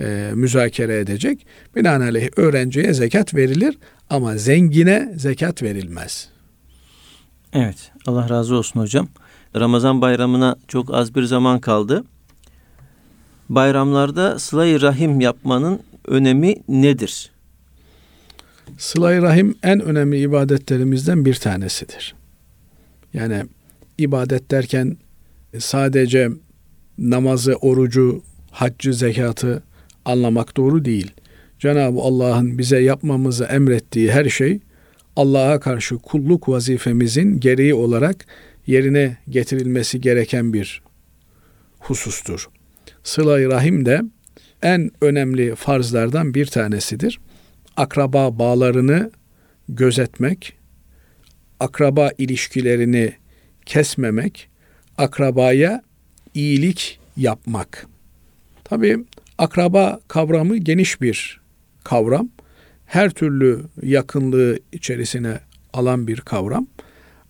e, 0.00 0.30
müzakere 0.34 0.98
edecek? 0.98 1.46
Binaenaleyh 1.76 2.28
öğrenciye 2.36 2.94
zekat 2.94 3.34
verilir 3.34 3.78
ama 4.10 4.36
zengine 4.36 5.12
zekat 5.16 5.62
verilmez. 5.62 6.28
Evet. 7.52 7.92
Allah 8.06 8.28
razı 8.28 8.54
olsun 8.54 8.80
hocam. 8.80 9.08
Ramazan 9.56 10.00
bayramına 10.00 10.56
çok 10.68 10.94
az 10.94 11.14
bir 11.14 11.22
zaman 11.22 11.60
kaldı. 11.60 12.04
Bayramlarda 13.48 14.38
sıla 14.38 14.80
rahim 14.80 15.20
yapmanın 15.20 15.80
önemi 16.08 16.54
nedir? 16.68 17.30
Sıla-i 18.78 19.22
Rahim 19.22 19.54
en 19.62 19.80
önemli 19.80 20.20
ibadetlerimizden 20.20 21.24
bir 21.24 21.34
tanesidir. 21.34 22.14
Yani 23.14 23.42
ibadet 23.98 24.50
derken 24.50 24.96
sadece 25.58 26.28
namazı, 26.98 27.54
orucu, 27.54 28.22
haccı, 28.50 28.94
zekatı 28.94 29.62
anlamak 30.04 30.56
doğru 30.56 30.84
değil. 30.84 31.10
Cenab-ı 31.58 32.00
Allah'ın 32.00 32.58
bize 32.58 32.80
yapmamızı 32.80 33.44
emrettiği 33.44 34.12
her 34.12 34.28
şey 34.28 34.60
Allah'a 35.16 35.60
karşı 35.60 35.98
kulluk 35.98 36.48
vazifemizin 36.48 37.40
gereği 37.40 37.74
olarak 37.74 38.26
yerine 38.66 39.16
getirilmesi 39.28 40.00
gereken 40.00 40.52
bir 40.52 40.82
husustur. 41.78 42.48
Sıla-i 43.04 43.46
Rahim 43.46 43.86
de 43.86 44.02
en 44.64 44.90
önemli 45.00 45.54
farzlardan 45.54 46.34
bir 46.34 46.46
tanesidir. 46.46 47.20
Akraba 47.76 48.38
bağlarını 48.38 49.10
gözetmek, 49.68 50.56
akraba 51.60 52.10
ilişkilerini 52.18 53.12
kesmemek, 53.66 54.48
akrabaya 54.98 55.82
iyilik 56.34 57.00
yapmak. 57.16 57.86
Tabi 58.64 58.98
akraba 59.38 60.00
kavramı 60.08 60.56
geniş 60.56 61.00
bir 61.00 61.40
kavram. 61.84 62.28
Her 62.86 63.10
türlü 63.10 63.64
yakınlığı 63.82 64.58
içerisine 64.72 65.40
alan 65.72 66.06
bir 66.06 66.20
kavram. 66.20 66.66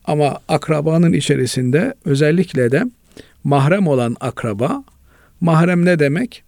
Ama 0.05 0.40
akrabanın 0.49 1.12
içerisinde 1.12 1.94
özellikle 2.05 2.70
de 2.70 2.85
mahrem 3.44 3.87
olan 3.87 4.16
akraba, 4.20 4.85
mahrem 5.40 5.85
ne 5.85 5.99
demek? 5.99 6.44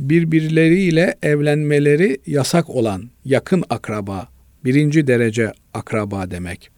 Birbirleriyle 0.00 1.14
evlenmeleri 1.22 2.18
yasak 2.26 2.70
olan 2.70 3.10
yakın 3.24 3.64
akraba, 3.70 4.28
birinci 4.64 5.06
derece 5.06 5.52
akraba 5.74 6.30
demek. 6.30 6.70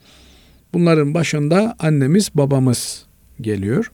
Bunların 0.72 1.14
başında 1.14 1.76
annemiz 1.78 2.31
babamız 2.35 3.07
geliyor. 3.40 3.92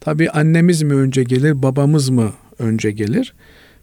Tabi 0.00 0.30
annemiz 0.30 0.82
mi 0.82 0.94
önce 0.94 1.22
gelir, 1.22 1.62
babamız 1.62 2.10
mı 2.10 2.32
önce 2.58 2.90
gelir? 2.90 3.34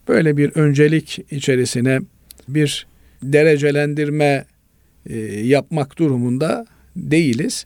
Böyle 0.07 0.37
bir 0.37 0.49
öncelik 0.55 1.25
içerisine 1.31 1.99
bir 2.47 2.87
derecelendirme 3.23 4.45
e, 5.05 5.17
yapmak 5.43 5.99
durumunda 5.99 6.65
değiliz. 6.95 7.65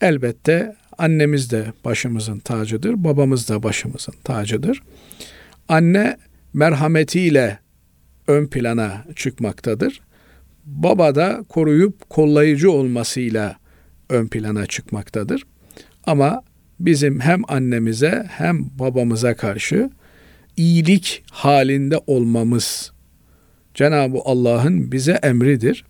Elbette 0.00 0.76
annemiz 0.98 1.50
de 1.50 1.72
başımızın 1.84 2.38
tacıdır, 2.38 3.04
babamız 3.04 3.48
da 3.48 3.62
başımızın 3.62 4.14
tacıdır 4.24 4.82
anne 5.68 6.16
merhametiyle 6.52 7.58
ön 8.26 8.46
plana 8.46 9.04
çıkmaktadır. 9.16 10.00
Baba 10.64 11.14
da 11.14 11.44
koruyup 11.48 12.10
kollayıcı 12.10 12.70
olmasıyla 12.70 13.56
ön 14.08 14.26
plana 14.28 14.66
çıkmaktadır. 14.66 15.42
Ama 16.06 16.42
bizim 16.80 17.20
hem 17.20 17.42
annemize 17.48 18.26
hem 18.28 18.66
babamıza 18.78 19.36
karşı 19.36 19.90
iyilik 20.56 21.24
halinde 21.30 22.00
olmamız 22.06 22.92
Cenab-ı 23.74 24.18
Allah'ın 24.24 24.92
bize 24.92 25.12
emridir. 25.12 25.84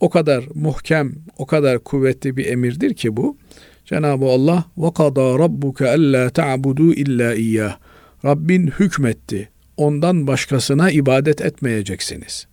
O 0.00 0.10
kadar 0.10 0.44
muhkem, 0.54 1.12
o 1.38 1.46
kadar 1.46 1.78
kuvvetli 1.78 2.36
bir 2.36 2.46
emirdir 2.46 2.94
ki 2.94 3.16
bu. 3.16 3.36
Cenab-ı 3.84 4.24
Allah 4.24 4.64
ve 4.78 4.92
kada 4.92 5.38
rabbuke 5.38 5.88
alla 5.88 6.30
ta'budu 6.30 6.94
iyyah. 6.94 7.76
Rabbin 8.24 8.66
hükmetti. 8.66 9.48
Ondan 9.76 10.26
başkasına 10.26 10.90
ibadet 10.90 11.40
etmeyeceksiniz. 11.40 12.46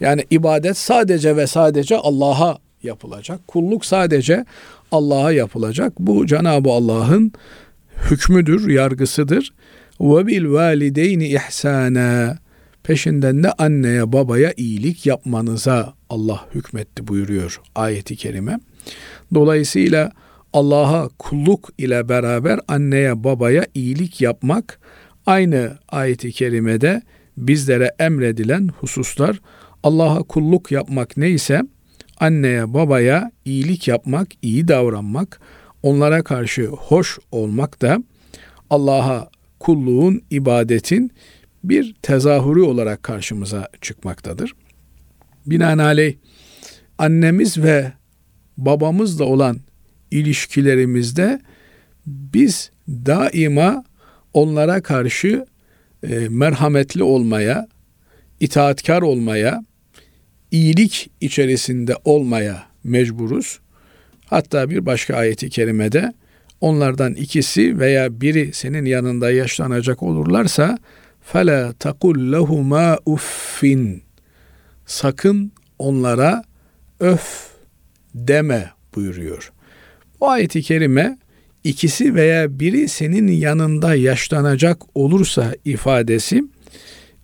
Yani 0.00 0.24
ibadet 0.30 0.76
sadece 0.76 1.36
ve 1.36 1.46
sadece 1.46 1.96
Allah'a 1.96 2.58
yapılacak. 2.82 3.48
Kulluk 3.48 3.84
sadece 3.84 4.44
Allah'a 4.92 5.32
yapılacak. 5.32 5.92
Bu 5.98 6.26
Cenab-ı 6.26 6.70
Allah'ın 6.70 7.32
hükmüdür, 8.10 8.68
yargısıdır. 8.68 9.52
Ve 10.00 10.26
bil 10.26 10.52
valideyni 10.52 11.28
ihsana. 11.28 12.38
Peşinden 12.82 13.42
de 13.42 13.52
anneye 13.52 14.12
babaya 14.12 14.52
iyilik 14.56 15.06
yapmanıza 15.06 15.94
Allah 16.10 16.46
hükmetti 16.54 17.08
buyuruyor 17.08 17.60
ayeti 17.74 18.16
kerime. 18.16 18.58
Dolayısıyla 19.34 20.12
Allah'a 20.52 21.08
kulluk 21.18 21.70
ile 21.78 22.08
beraber 22.08 22.60
anneye 22.68 23.24
babaya 23.24 23.66
iyilik 23.74 24.20
yapmak 24.20 24.80
aynı 25.26 25.78
ayeti 25.88 26.32
kerimede 26.32 27.02
bizlere 27.36 27.90
emredilen 27.98 28.68
hususlar. 28.68 29.40
Allah'a 29.82 30.22
kulluk 30.22 30.72
yapmak 30.72 31.16
neyse 31.16 31.62
anneye 32.20 32.74
babaya 32.74 33.30
iyilik 33.44 33.88
yapmak, 33.88 34.28
iyi 34.42 34.68
davranmak, 34.68 35.40
onlara 35.82 36.24
karşı 36.24 36.66
hoş 36.66 37.18
olmak 37.32 37.82
da 37.82 38.02
Allah'a 38.70 39.30
kulluğun, 39.60 40.22
ibadetin 40.30 41.10
bir 41.64 41.94
tezahürü 42.02 42.60
olarak 42.60 43.02
karşımıza 43.02 43.68
çıkmaktadır. 43.80 44.52
Binaenaleyh 45.46 46.14
annemiz 46.98 47.58
ve 47.58 47.92
babamızla 48.56 49.24
olan 49.24 49.60
ilişkilerimizde 50.10 51.40
biz 52.06 52.70
daima 52.88 53.84
onlara 54.32 54.82
karşı 54.82 55.46
e, 56.02 56.28
merhametli 56.28 57.02
olmaya, 57.02 57.68
itaatkar 58.40 59.02
olmaya, 59.02 59.64
iyilik 60.50 61.10
içerisinde 61.20 61.94
olmaya 62.04 62.66
mecburuz. 62.84 63.60
Hatta 64.26 64.70
bir 64.70 64.86
başka 64.86 65.16
ayeti 65.16 65.50
kerimede 65.50 66.12
onlardan 66.60 67.14
ikisi 67.14 67.78
veya 67.78 68.20
biri 68.20 68.52
senin 68.52 68.84
yanında 68.84 69.30
yaşlanacak 69.30 70.02
olurlarsa 70.02 70.78
fela 71.22 71.72
takul 71.72 72.32
lehuma 72.32 72.98
uffin 73.06 74.02
sakın 74.86 75.52
onlara 75.78 76.44
öf 77.00 77.50
deme 78.14 78.70
buyuruyor. 78.94 79.52
Bu 80.20 80.30
ayeti 80.30 80.62
kerime 80.62 81.18
ikisi 81.64 82.14
veya 82.14 82.60
biri 82.60 82.88
senin 82.88 83.28
yanında 83.28 83.94
yaşlanacak 83.94 84.82
olursa 84.94 85.54
ifadesi 85.64 86.44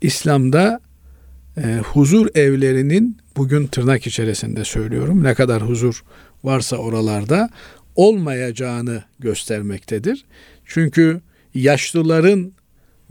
İslam'da 0.01 0.81
e, 1.57 1.77
huzur 1.77 2.27
evlerinin 2.35 3.17
bugün 3.37 3.67
tırnak 3.67 4.07
içerisinde 4.07 4.65
söylüyorum 4.65 5.25
ne 5.25 5.35
kadar 5.35 5.63
huzur 5.63 6.05
varsa 6.45 6.77
oralarda 6.77 7.51
olmayacağını 7.97 9.03
göstermektedir. 9.19 10.25
Çünkü 10.65 11.21
yaşlıların 11.55 12.53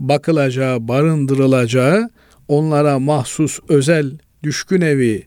bakılacağı, 0.00 0.88
barındırılacağı 0.88 2.10
onlara 2.48 2.98
mahsus 2.98 3.58
özel 3.68 4.18
düşkün 4.42 4.80
evi, 4.80 5.26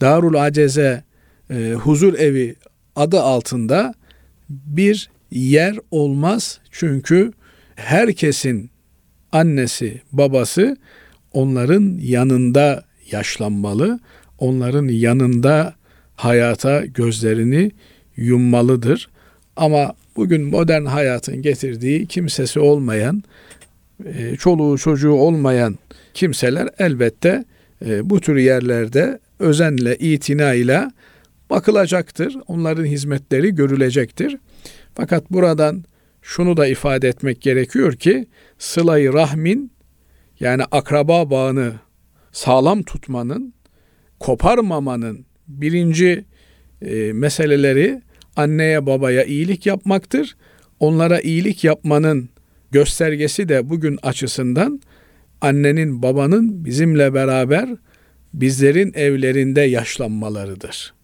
Darul 0.00 0.34
Aceze, 0.34 1.04
e, 1.50 1.72
huzur 1.72 2.14
evi 2.14 2.56
adı 2.96 3.20
altında 3.20 3.94
bir 4.48 5.10
yer 5.30 5.78
olmaz. 5.90 6.60
Çünkü 6.70 7.32
herkesin 7.76 8.70
annesi, 9.32 10.00
babası 10.12 10.76
onların 11.32 11.98
yanında 12.02 12.84
yaşlanmalı, 13.10 14.00
onların 14.38 14.88
yanında 14.88 15.74
hayata 16.16 16.86
gözlerini 16.86 17.70
yummalıdır. 18.16 19.10
Ama 19.56 19.94
bugün 20.16 20.42
modern 20.42 20.84
hayatın 20.84 21.42
getirdiği 21.42 22.06
kimsesi 22.06 22.60
olmayan, 22.60 23.22
e, 24.04 24.36
çoluğu 24.36 24.78
çocuğu 24.78 25.12
olmayan 25.12 25.78
kimseler 26.14 26.68
elbette 26.78 27.44
e, 27.86 28.10
bu 28.10 28.20
tür 28.20 28.36
yerlerde 28.36 29.18
özenle, 29.38 29.96
itinayla 29.96 30.92
bakılacaktır. 31.50 32.36
Onların 32.46 32.84
hizmetleri 32.84 33.54
görülecektir. 33.54 34.36
Fakat 34.94 35.30
buradan 35.30 35.84
şunu 36.22 36.56
da 36.56 36.66
ifade 36.66 37.08
etmek 37.08 37.40
gerekiyor 37.40 37.92
ki 37.92 38.26
sılayı 38.58 39.12
rahmin 39.12 39.72
yani 40.40 40.62
akraba 40.70 41.30
bağını 41.30 41.72
sağlam 42.32 42.82
tutmanın, 42.82 43.54
koparmamanın 44.20 45.26
birinci 45.48 46.24
e, 46.82 47.12
meseleleri 47.12 48.02
anneye 48.36 48.86
babaya 48.86 49.24
iyilik 49.24 49.66
yapmaktır. 49.66 50.36
Onlara 50.80 51.20
iyilik 51.20 51.64
yapmanın 51.64 52.28
göstergesi 52.70 53.48
de 53.48 53.70
bugün 53.70 53.98
açısından 54.02 54.80
annenin 55.40 56.02
babanın 56.02 56.64
bizimle 56.64 57.14
beraber 57.14 57.68
bizlerin 58.34 58.92
evlerinde 58.94 59.60
yaşlanmalarıdır. 59.60 60.95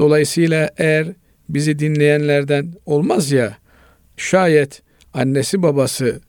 Dolayısıyla 0.00 0.70
eğer 0.78 1.06
bizi 1.48 1.78
dinleyenlerden 1.78 2.72
olmaz 2.86 3.32
ya 3.32 3.56
şayet 4.16 4.82
annesi 5.14 5.62
babası 5.62 6.20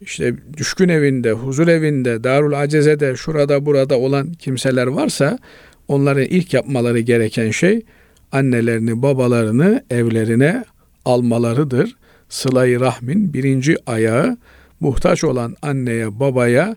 işte 0.00 0.34
düşkün 0.56 0.88
evinde, 0.88 1.32
huzur 1.32 1.68
evinde, 1.68 2.24
Darul 2.24 2.52
Aceze'de, 2.52 3.16
şurada 3.16 3.66
burada 3.66 3.98
olan 3.98 4.32
kimseler 4.32 4.86
varsa 4.86 5.38
onların 5.88 6.24
ilk 6.24 6.54
yapmaları 6.54 7.00
gereken 7.00 7.50
şey 7.50 7.82
annelerini, 8.32 9.02
babalarını 9.02 9.84
evlerine 9.90 10.64
almalarıdır. 11.04 11.96
Sıla-i 12.28 12.80
Rahmin 12.80 13.34
birinci 13.34 13.76
ayağı 13.86 14.38
muhtaç 14.80 15.24
olan 15.24 15.56
anneye, 15.62 16.20
babaya 16.20 16.76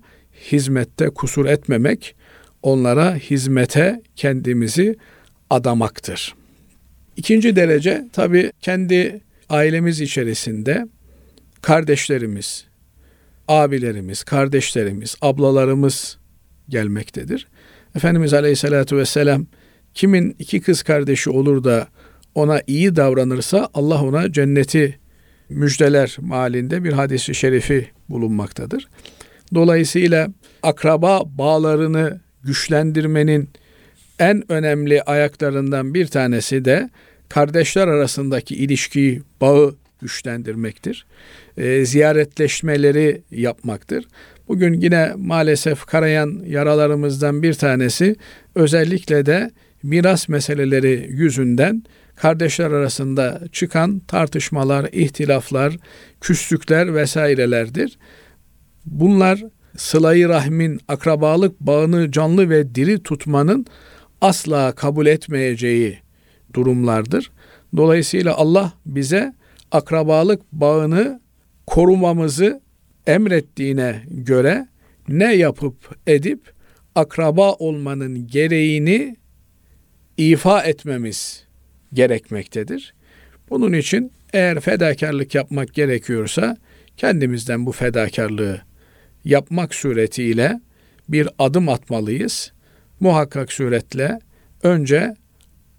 hizmette 0.52 1.10
kusur 1.10 1.46
etmemek, 1.46 2.16
onlara 2.62 3.16
hizmete 3.16 4.02
kendimizi 4.16 4.96
adamaktır. 5.50 6.36
İkinci 7.18 7.56
derece 7.56 8.08
tabi 8.14 8.52
kendi 8.62 9.22
ailemiz 9.50 10.02
içerisinde 10.02 10.88
kardeşlerimiz, 11.62 12.66
abilerimiz, 13.48 14.24
kardeşlerimiz, 14.24 15.16
ablalarımız 15.22 16.18
gelmektedir. 16.70 17.48
Efendimiz 17.96 18.34
Aleyhisselatü 18.34 18.98
Vesselam 18.98 19.46
kimin 19.94 20.36
iki 20.40 20.62
kız 20.62 20.84
kardeşi 20.84 21.30
olur 21.30 21.64
da 21.64 21.88
ona 22.36 22.62
iyi 22.68 22.96
davranırsa 22.96 23.70
Allah 23.74 24.04
ona 24.04 24.32
cenneti 24.32 25.00
müjdeler 25.50 26.18
malinde 26.20 26.84
bir 26.84 26.94
hadisi 26.94 27.36
şerifi 27.36 27.90
bulunmaktadır. 28.10 28.88
Dolayısıyla 29.54 30.28
akraba 30.64 31.22
bağlarını 31.26 32.22
güçlendirmenin 32.44 33.50
en 34.24 34.52
önemli 34.52 35.02
ayaklarından 35.02 35.94
bir 35.94 36.08
tanesi 36.08 36.66
de 36.66 36.90
kardeşler 37.30 37.88
arasındaki 37.88 38.56
ilişkiyi, 38.56 39.22
bağı 39.42 39.76
güçlendirmektir. 40.02 41.06
E, 41.58 41.86
ziyaretleşmeleri 41.86 43.22
yapmaktır. 43.32 44.06
Bugün 44.48 44.74
yine 44.74 45.14
maalesef 45.18 45.86
karayan 45.86 46.44
yaralarımızdan 46.48 47.44
bir 47.44 47.54
tanesi 47.54 48.16
özellikle 48.56 49.26
de 49.26 49.52
miras 49.84 50.30
meseleleri 50.30 51.08
yüzünden 51.10 51.84
kardeşler 52.16 52.72
arasında 52.72 53.42
çıkan 53.52 54.00
tartışmalar, 54.00 54.90
ihtilaflar, 54.92 55.78
küslükler 56.22 56.96
vesairelerdir. 56.96 57.98
Bunlar 58.86 59.44
sılayı 59.78 60.30
rahmin, 60.30 60.80
akrabalık 60.88 61.60
bağını 61.60 62.12
canlı 62.12 62.50
ve 62.50 62.76
diri 62.76 63.04
tutmanın 63.04 63.66
asla 64.24 64.72
kabul 64.72 65.06
etmeyeceği 65.06 66.00
durumlardır. 66.54 67.32
Dolayısıyla 67.78 68.36
Allah 68.36 68.74
bize 68.86 69.34
akrabalık 69.72 70.42
bağını 70.52 71.22
korumamızı 71.68 72.62
emrettiğine 73.08 74.02
göre 74.08 74.68
ne 75.08 75.36
yapıp 75.36 75.98
edip 76.08 76.54
akraba 76.96 77.54
olmanın 77.54 78.28
gereğini 78.28 79.16
ifa 80.18 80.62
etmemiz 80.62 81.44
gerekmektedir. 81.94 82.94
Bunun 83.50 83.74
için 83.74 84.12
eğer 84.34 84.60
fedakarlık 84.60 85.36
yapmak 85.36 85.74
gerekiyorsa 85.74 86.58
kendimizden 86.98 87.66
bu 87.66 87.72
fedakarlığı 87.72 88.62
yapmak 89.26 89.76
suretiyle 89.76 90.62
bir 91.10 91.30
adım 91.40 91.70
atmalıyız. 91.70 92.53
Muhakkak 93.04 93.54
suretle 93.54 94.20
önce 94.64 95.16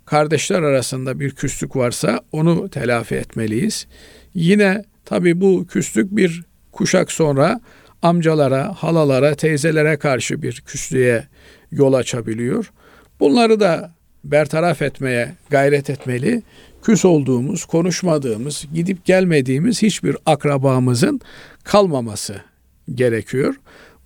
kardeşler 0.05 0.62
arasında 0.62 1.20
bir 1.20 1.31
küslük 1.31 1.77
varsa 1.77 2.20
onu 2.33 2.68
telafi 2.68 3.14
etmeliyiz. 3.14 3.87
Yine 4.35 4.85
tabi 5.05 5.41
bu 5.41 5.66
küslük 5.66 6.16
bir 6.16 6.45
kuşak 6.72 7.12
sonra 7.12 7.61
amcalara, 8.03 8.75
halalara, 8.75 9.35
teyzelere 9.35 9.97
karşı 9.97 10.43
bir 10.43 10.61
küslüğe 10.66 11.27
yol 11.70 11.93
açabiliyor. 11.93 12.72
Bunları 13.20 13.61
da 13.61 13.95
bertaraf 14.25 14.83
etmeye 14.83 15.35
gayret 15.51 15.91
etmeli. 15.91 16.43
Küs 16.83 17.05
olduğumuz, 17.05 17.64
konuşmadığımız, 17.64 18.64
gidip 18.75 19.05
gelmediğimiz 19.05 19.83
hiçbir 19.83 20.16
akrabamızın 20.27 21.20
kalmaması 21.62 22.41
gerekiyor. 22.95 23.55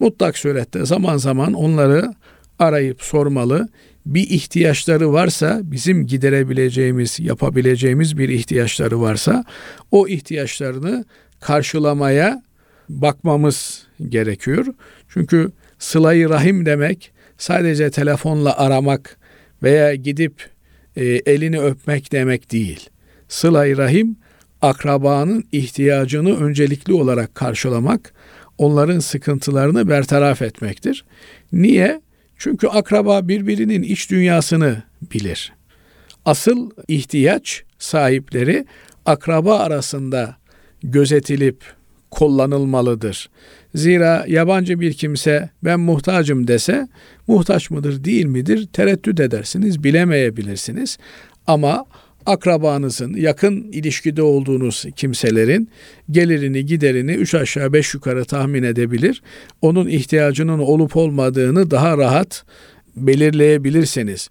mutlak 0.00 0.38
surette 0.38 0.86
zaman 0.86 1.16
zaman 1.16 1.52
onları 1.52 2.14
arayıp 2.58 3.02
sormalı. 3.02 3.68
Bir 4.06 4.30
ihtiyaçları 4.30 5.12
varsa, 5.12 5.60
bizim 5.62 6.06
giderebileceğimiz, 6.06 7.20
yapabileceğimiz 7.20 8.18
bir 8.18 8.28
ihtiyaçları 8.28 9.00
varsa 9.00 9.44
o 9.90 10.08
ihtiyaçlarını 10.08 11.04
karşılamaya 11.40 12.42
bakmamız 12.88 13.86
gerekiyor. 14.08 14.66
Çünkü 15.08 15.52
sılayı 15.78 16.28
rahim 16.28 16.66
demek 16.66 17.12
sadece 17.38 17.90
telefonla 17.90 18.58
aramak 18.58 19.18
veya 19.62 19.94
gidip 19.94 20.48
e, 20.96 21.04
elini 21.04 21.60
öpmek 21.60 22.12
demek 22.12 22.52
değil. 22.52 22.90
Sıla-i 23.28 23.76
Rahim 23.76 24.16
akrabanın 24.62 25.44
ihtiyacını 25.52 26.36
öncelikli 26.36 26.92
olarak 26.92 27.34
karşılamak, 27.34 28.12
onların 28.58 28.98
sıkıntılarını 28.98 29.88
bertaraf 29.88 30.42
etmektir. 30.42 31.04
Niye? 31.52 32.00
Çünkü 32.38 32.68
akraba 32.68 33.28
birbirinin 33.28 33.82
iç 33.82 34.10
dünyasını 34.10 34.82
bilir. 35.14 35.52
Asıl 36.24 36.70
ihtiyaç 36.88 37.62
sahipleri 37.78 38.66
akraba 39.06 39.58
arasında 39.58 40.36
gözetilip 40.82 41.64
kullanılmalıdır. 42.10 43.30
Zira 43.74 44.24
yabancı 44.28 44.80
bir 44.80 44.92
kimse 44.92 45.50
ben 45.64 45.80
muhtacım 45.80 46.48
dese 46.48 46.88
muhtaç 47.26 47.70
mıdır 47.70 48.04
değil 48.04 48.26
midir 48.26 48.68
tereddüt 48.72 49.20
edersiniz 49.20 49.84
bilemeyebilirsiniz. 49.84 50.98
Ama 51.46 51.84
akrabanızın, 52.28 53.14
yakın 53.14 53.72
ilişkide 53.72 54.22
olduğunuz 54.22 54.84
kimselerin 54.96 55.68
gelirini, 56.10 56.66
giderini 56.66 57.12
üç 57.12 57.34
aşağı 57.34 57.72
beş 57.72 57.94
yukarı 57.94 58.24
tahmin 58.24 58.62
edebilir. 58.62 59.22
Onun 59.62 59.88
ihtiyacının 59.88 60.58
olup 60.58 60.96
olmadığını 60.96 61.70
daha 61.70 61.98
rahat 61.98 62.44
belirleyebilirsiniz. 62.96 64.28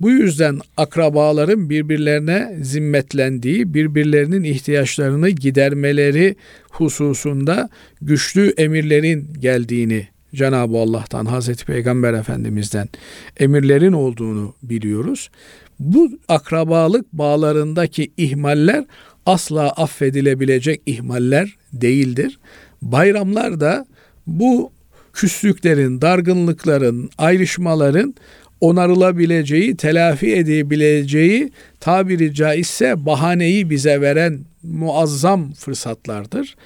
Bu 0.00 0.10
yüzden 0.10 0.60
akrabaların 0.76 1.70
birbirlerine 1.70 2.56
zimmetlendiği, 2.62 3.74
birbirlerinin 3.74 4.44
ihtiyaçlarını 4.44 5.30
gidermeleri 5.30 6.36
hususunda 6.70 7.68
güçlü 8.02 8.54
emirlerin 8.56 9.28
geldiğini 9.40 10.13
Cenab-ı 10.34 10.78
Allah'tan, 10.78 11.24
Hazreti 11.24 11.64
Peygamber 11.66 12.14
Efendimiz'den 12.14 12.88
emirlerin 13.36 13.92
olduğunu 13.92 14.54
biliyoruz. 14.62 15.30
Bu 15.78 16.10
akrabalık 16.28 17.12
bağlarındaki 17.12 18.12
ihmaller 18.16 18.84
asla 19.26 19.70
affedilebilecek 19.70 20.82
ihmaller 20.86 21.56
değildir. 21.72 22.38
Bayramlar 22.82 23.60
da 23.60 23.86
bu 24.26 24.72
küslüklerin, 25.12 26.00
dargınlıkların, 26.00 27.10
ayrışmaların 27.18 28.14
onarılabileceği, 28.60 29.76
telafi 29.76 30.34
edebileceği 30.34 31.52
tabiri 31.80 32.34
caizse 32.34 33.06
bahaneyi 33.06 33.70
bize 33.70 34.00
veren 34.00 34.40
muazzam 34.62 35.52
fırsatlardır. 35.52 36.56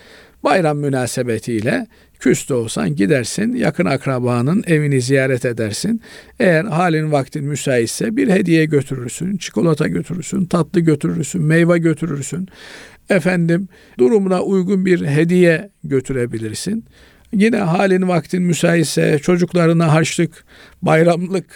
Bayram 0.45 0.79
münasebetiyle 0.79 1.87
küs 2.21 2.51
olsan 2.51 2.97
gidersin, 2.97 3.55
yakın 3.55 3.85
akrabanın 3.85 4.65
evini 4.67 5.01
ziyaret 5.01 5.45
edersin. 5.45 6.03
Eğer 6.41 6.65
halin 6.65 7.13
vaktin 7.13 7.45
müsaitse 7.45 8.17
bir 8.17 8.29
hediye 8.29 8.65
götürürsün, 8.65 9.37
çikolata 9.37 9.89
götürürsün, 9.89 10.45
tatlı 10.45 10.81
götürürsün, 10.81 11.43
meyve 11.43 11.79
götürürsün. 11.79 12.49
Efendim 13.11 13.69
durumuna 13.99 14.43
uygun 14.43 14.87
bir 14.87 15.07
hediye 15.07 15.71
götürebilirsin. 15.85 16.85
Yine 17.33 17.57
halin 17.57 18.09
vaktin 18.09 18.43
müsaitse 18.43 19.19
çocuklarına 19.19 19.93
harçlık, 19.93 20.45
bayramlık 20.83 21.47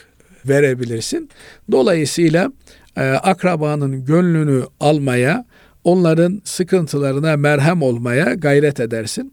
verebilirsin. 0.48 1.28
Dolayısıyla 1.72 2.52
e, 2.96 3.02
akrabanın 3.02 4.04
gönlünü 4.04 4.62
almaya, 4.80 5.44
onların 5.84 6.42
sıkıntılarına 6.44 7.36
merhem 7.36 7.82
olmaya 7.82 8.34
gayret 8.34 8.80
edersin. 8.80 9.32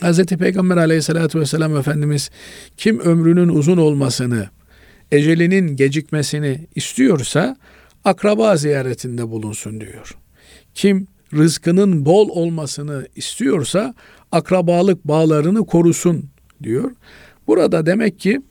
Hz. 0.00 0.24
Peygamber 0.24 0.76
aleyhissalatü 0.76 1.40
vesselam 1.40 1.76
Efendimiz 1.76 2.30
kim 2.76 3.00
ömrünün 3.00 3.48
uzun 3.48 3.76
olmasını, 3.76 4.48
ecelinin 5.12 5.76
gecikmesini 5.76 6.66
istiyorsa 6.74 7.56
akraba 8.04 8.56
ziyaretinde 8.56 9.30
bulunsun 9.30 9.80
diyor. 9.80 10.16
Kim 10.74 11.06
rızkının 11.34 12.06
bol 12.06 12.28
olmasını 12.28 13.08
istiyorsa 13.16 13.94
akrabalık 14.32 15.08
bağlarını 15.08 15.66
korusun 15.66 16.24
diyor. 16.62 16.90
Burada 17.46 17.86
demek 17.86 18.20
ki 18.20 18.42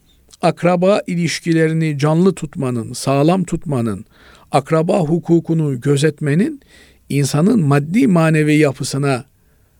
akraba 0.42 1.02
ilişkilerini 1.08 1.98
canlı 1.98 2.36
tutmanın, 2.36 2.94
sağlam 2.94 3.44
tutmanın, 3.44 4.06
akraba 4.52 5.00
hukukunu 5.00 5.82
gözetmenin 5.82 6.62
insanın 7.10 7.62
maddi 7.62 8.08
manevi 8.08 8.56
yapısına 8.56 9.26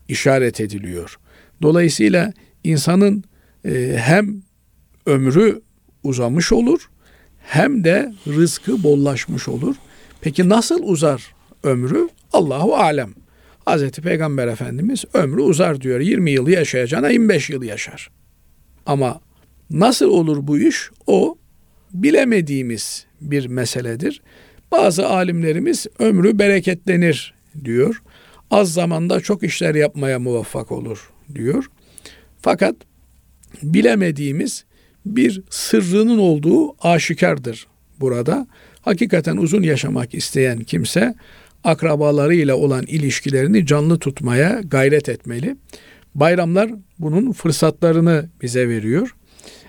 işaret 0.08 0.60
ediliyor. 0.60 1.18
Dolayısıyla 1.64 2.32
insanın 2.64 3.24
e, 3.64 3.96
hem 3.98 4.42
ömrü 5.06 5.60
uzamış 6.02 6.52
olur 6.52 6.90
hem 7.38 7.84
de 7.84 8.14
rızkı 8.26 8.82
bollaşmış 8.82 9.48
olur. 9.48 9.76
Peki 10.20 10.48
nasıl 10.48 10.82
uzar 10.82 11.34
ömrü? 11.62 12.08
Allahu 12.32 12.74
alem. 12.76 13.14
Hazreti 13.64 14.02
Peygamber 14.02 14.48
Efendimiz 14.48 15.04
ömrü 15.14 15.40
uzar 15.40 15.80
diyor. 15.80 16.00
20 16.00 16.30
yıl 16.30 16.48
yaşayacağına 16.48 17.08
25 17.08 17.50
yıl 17.50 17.62
yaşar. 17.62 18.10
Ama 18.86 19.20
nasıl 19.70 20.08
olur 20.08 20.46
bu 20.46 20.58
iş? 20.58 20.90
O 21.06 21.38
bilemediğimiz 21.92 23.06
bir 23.20 23.46
meseledir. 23.46 24.22
Bazı 24.72 25.08
alimlerimiz 25.08 25.86
ömrü 25.98 26.38
bereketlenir 26.38 27.34
diyor. 27.64 28.02
Az 28.50 28.72
zamanda 28.72 29.20
çok 29.20 29.42
işler 29.42 29.74
yapmaya 29.74 30.18
muvaffak 30.18 30.72
olur 30.72 31.13
diyor. 31.34 31.64
Fakat 32.40 32.76
bilemediğimiz 33.62 34.64
bir 35.06 35.42
sırrının 35.50 36.18
olduğu 36.18 36.86
aşikardır 36.86 37.66
burada. 38.00 38.46
Hakikaten 38.80 39.36
uzun 39.36 39.62
yaşamak 39.62 40.14
isteyen 40.14 40.58
kimse 40.58 41.14
akrabalarıyla 41.64 42.56
olan 42.56 42.84
ilişkilerini 42.86 43.66
canlı 43.66 43.98
tutmaya 43.98 44.60
gayret 44.64 45.08
etmeli. 45.08 45.56
Bayramlar 46.14 46.70
bunun 46.98 47.32
fırsatlarını 47.32 48.28
bize 48.42 48.68
veriyor. 48.68 49.14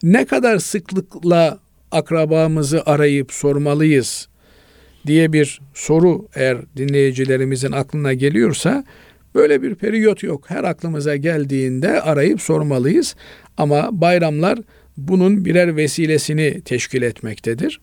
Ne 0.03 0.25
kadar 0.25 0.59
sıklıkla 0.59 1.59
akrabamızı 1.91 2.83
arayıp 2.85 3.31
sormalıyız 3.31 4.27
diye 5.07 5.33
bir 5.33 5.61
soru 5.73 6.27
eğer 6.35 6.57
dinleyicilerimizin 6.77 7.71
aklına 7.71 8.13
geliyorsa 8.13 8.83
böyle 9.35 9.61
bir 9.61 9.75
periyot 9.75 10.23
yok. 10.23 10.49
Her 10.49 10.63
aklımıza 10.63 11.15
geldiğinde 11.15 12.01
arayıp 12.01 12.41
sormalıyız. 12.41 13.15
Ama 13.57 13.89
bayramlar 13.91 14.59
bunun 14.97 15.45
birer 15.45 15.75
vesilesini 15.75 16.61
teşkil 16.61 17.01
etmektedir. 17.01 17.81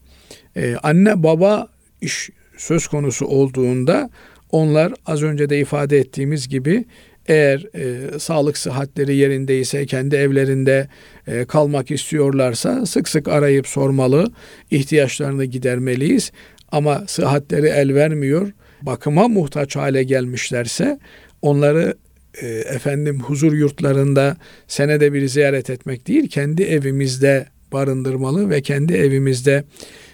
Ee, 0.57 0.77
anne 0.83 1.23
baba 1.23 1.69
iş 2.01 2.31
söz 2.57 2.87
konusu 2.87 3.27
olduğunda 3.27 4.11
onlar 4.51 4.93
az 5.07 5.23
önce 5.23 5.51
de 5.51 5.61
ifade 5.61 5.99
ettiğimiz 5.99 6.49
gibi 6.49 6.85
eğer 7.29 7.67
e, 7.75 8.19
sağlık 8.19 8.59
sıhhatleri 8.59 9.17
yerindeyse 9.17 9.87
kendi 9.87 10.17
evlerinde 10.17 10.89
e, 11.27 11.45
kalmak 11.45 11.91
istiyorlarsa 11.91 12.87
sık 12.87 13.09
sık 13.09 13.29
arayıp 13.29 13.67
sormalı, 13.67 14.33
ihtiyaçlarını 14.71 15.45
gidermeliyiz. 15.45 16.33
Ama 16.73 17.05
sıhhatleri 17.07 17.67
el 17.67 17.95
vermiyor, 17.95 18.53
bakıma 18.83 19.29
muhtaç 19.29 19.77
hale 19.77 20.03
gelmişlerse 20.03 20.99
onları 21.43 21.95
e, 22.43 22.47
efendim 22.47 23.21
huzur 23.21 23.53
yurtlarında 23.53 24.37
senede 24.69 25.13
bir 25.13 25.27
ziyaret 25.29 25.71
etmek 25.71 26.09
değil, 26.09 26.29
kendi 26.29 26.63
evimizde 26.63 27.47
barındırmalı 27.73 28.51
ve 28.51 28.63
kendi 28.63 28.93
evimizde 28.93 29.65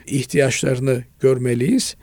ihtiyaçlarını 0.06 1.04
görmeliyiz. 1.20 1.96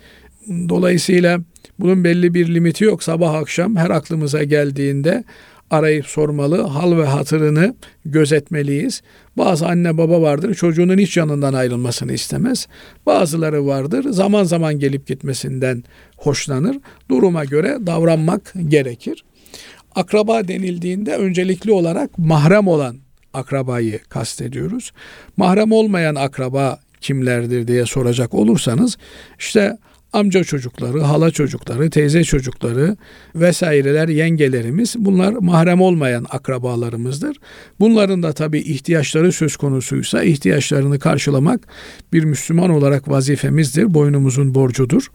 Dolayısıyla 0.49 1.39
bunun 1.79 2.03
belli 2.03 2.33
bir 2.33 2.53
limiti 2.53 2.83
yok. 2.83 3.03
Sabah 3.03 3.33
akşam 3.33 3.75
her 3.75 3.89
aklımıza 3.89 4.43
geldiğinde 4.43 5.23
arayıp 5.71 6.05
sormalı, 6.05 6.61
hal 6.61 6.97
ve 6.97 7.05
hatırını 7.05 7.75
gözetmeliyiz. 8.05 9.01
Bazı 9.37 9.67
anne 9.67 9.97
baba 9.97 10.21
vardır 10.21 10.53
çocuğunun 10.53 10.97
hiç 10.97 11.17
yanından 11.17 11.53
ayrılmasını 11.53 12.13
istemez. 12.13 12.67
Bazıları 13.05 13.65
vardır 13.65 14.09
zaman 14.09 14.43
zaman 14.43 14.79
gelip 14.79 15.07
gitmesinden 15.07 15.83
hoşlanır. 16.17 16.77
Duruma 17.09 17.45
göre 17.45 17.77
davranmak 17.85 18.53
gerekir. 18.67 19.23
Akraba 19.95 20.47
denildiğinde 20.47 21.15
öncelikli 21.15 21.71
olarak 21.71 22.17
mahrem 22.17 22.67
olan 22.67 22.97
akrabayı 23.33 23.99
kastediyoruz. 24.03 24.91
Mahrem 25.37 25.71
olmayan 25.71 26.15
akraba 26.15 26.79
kimlerdir 27.01 27.67
diye 27.67 27.85
soracak 27.85 28.33
olursanız 28.33 28.97
işte 29.39 29.77
amca 30.13 30.43
çocukları, 30.43 31.01
hala 31.01 31.31
çocukları, 31.31 31.89
teyze 31.89 32.23
çocukları 32.23 32.97
vesaireler, 33.35 34.07
yengelerimiz 34.07 34.95
bunlar 34.97 35.33
mahrem 35.33 35.81
olmayan 35.81 36.25
akrabalarımızdır. 36.29 37.37
Bunların 37.79 38.23
da 38.23 38.33
tabii 38.33 38.59
ihtiyaçları 38.59 39.31
söz 39.31 39.57
konusuysa 39.57 40.23
ihtiyaçlarını 40.23 40.99
karşılamak 40.99 41.67
bir 42.13 42.23
Müslüman 42.23 42.69
olarak 42.69 43.09
vazifemizdir, 43.09 43.93
boynumuzun 43.93 44.55
borcudur. 44.55 45.07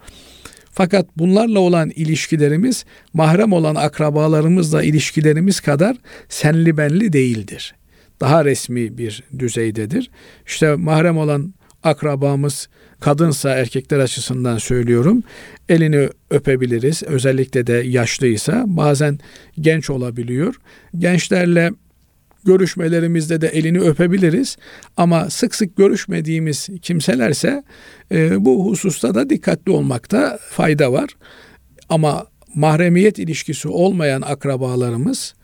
Fakat 0.72 1.06
bunlarla 1.16 1.60
olan 1.60 1.90
ilişkilerimiz 1.90 2.84
mahrem 3.12 3.52
olan 3.52 3.74
akrabalarımızla 3.74 4.82
ilişkilerimiz 4.82 5.60
kadar 5.60 5.96
senli 6.28 6.76
benli 6.76 7.12
değildir. 7.12 7.74
Daha 8.20 8.44
resmi 8.44 8.98
bir 8.98 9.22
düzeydedir. 9.38 10.10
İşte 10.46 10.74
mahrem 10.74 11.18
olan 11.18 11.54
akrabamız 11.82 12.68
kadınsa 13.00 13.50
erkekler 13.50 13.98
açısından 13.98 14.58
söylüyorum 14.58 15.22
elini 15.68 16.08
öpebiliriz. 16.30 17.02
Özellikle 17.02 17.66
de 17.66 17.72
yaşlıysa 17.72 18.64
bazen 18.66 19.18
genç 19.60 19.90
olabiliyor. 19.90 20.54
Gençlerle 20.98 21.70
görüşmelerimizde 22.44 23.40
de 23.40 23.48
elini 23.48 23.80
öpebiliriz. 23.80 24.56
Ama 24.96 25.30
sık 25.30 25.54
sık 25.54 25.76
görüşmediğimiz 25.76 26.68
kimselerse 26.82 27.62
e, 28.12 28.44
bu 28.44 28.70
hususta 28.70 29.14
da 29.14 29.30
dikkatli 29.30 29.72
olmakta 29.72 30.38
fayda 30.50 30.92
var. 30.92 31.10
Ama 31.88 32.26
mahremiyet 32.54 33.18
ilişkisi 33.18 33.68
olmayan 33.68 34.22
akrabalarımız 34.22 35.34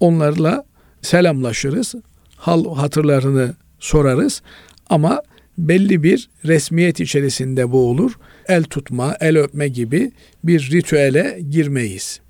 onlarla 0.00 0.64
selamlaşırız. 1.02 1.94
Hal 2.36 2.74
hatırlarını 2.74 3.54
sorarız 3.78 4.42
ama 4.90 5.22
belli 5.58 6.02
bir 6.02 6.28
resmiyet 6.44 7.00
içerisinde 7.00 7.72
bu 7.72 7.88
olur. 7.88 8.12
El 8.48 8.64
tutma, 8.64 9.16
el 9.20 9.38
öpme 9.38 9.68
gibi 9.68 10.12
bir 10.44 10.70
ritüele 10.72 11.40
girmeyiz. 11.50 12.20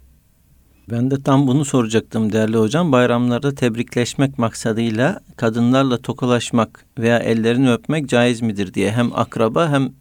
Ben 0.91 1.11
de 1.11 1.23
tam 1.23 1.47
bunu 1.47 1.65
soracaktım 1.65 2.33
değerli 2.33 2.57
hocam. 2.57 2.93
Bayramlarda 2.93 3.55
tebrikleşmek 3.55 4.39
maksadıyla 4.39 5.21
kadınlarla 5.37 5.99
tokalaşmak 5.99 6.85
veya 6.99 7.19
ellerini 7.19 7.73
öpmek 7.73 8.09
caiz 8.09 8.43
midir 8.43 8.75
diye 8.75 8.93
hem 8.93 9.13
akraba 9.15 9.71
hem 9.71 9.93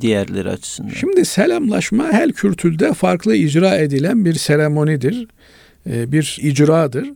diğerleri 0.00 0.50
açısından. 0.50 0.90
Şimdi 0.90 1.24
selamlaşma 1.24 2.04
her 2.04 2.32
kültürde 2.32 2.94
farklı 2.94 3.36
icra 3.36 3.76
edilen 3.76 4.24
bir 4.24 4.34
seremonidir. 4.34 5.26
Ee, 5.86 6.12
bir 6.12 6.38
icradır. 6.42 7.10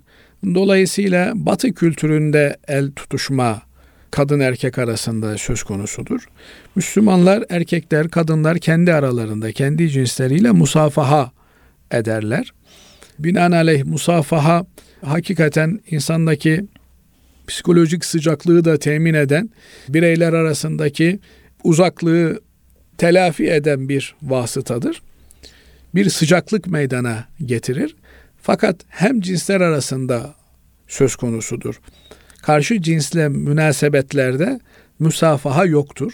Dolayısıyla 0.54 1.32
Batı 1.34 1.72
kültüründe 1.72 2.56
el 2.68 2.90
tutuşma 2.90 3.62
kadın 4.10 4.40
erkek 4.40 4.78
arasında 4.78 5.38
söz 5.38 5.62
konusudur. 5.62 6.28
Müslümanlar 6.74 7.44
erkekler 7.48 8.08
kadınlar 8.08 8.58
kendi 8.58 8.94
aralarında 8.94 9.52
kendi 9.52 9.90
cinsleriyle 9.90 10.50
musafaha 10.50 11.32
ederler. 11.90 12.52
Binaenaleyh 13.18 13.84
musafaha 13.84 14.66
hakikaten 15.04 15.80
insandaki 15.90 16.64
psikolojik 17.46 18.04
sıcaklığı 18.04 18.64
da 18.64 18.78
temin 18.78 19.14
eden, 19.14 19.50
bireyler 19.88 20.32
arasındaki 20.32 21.18
uzaklığı 21.64 22.40
telafi 22.98 23.50
eden 23.50 23.88
bir 23.88 24.14
vasıtadır. 24.22 25.02
Bir 25.94 26.10
sıcaklık 26.10 26.66
meydana 26.66 27.24
getirir. 27.44 27.96
Fakat 28.42 28.76
hem 28.88 29.20
cinsler 29.20 29.60
arasında 29.60 30.34
söz 30.88 31.16
konusudur. 31.16 31.80
Karşı 32.42 32.82
cinsle 32.82 33.28
münasebetlerde 33.28 34.60
müsafaha 34.98 35.64
yoktur. 35.64 36.12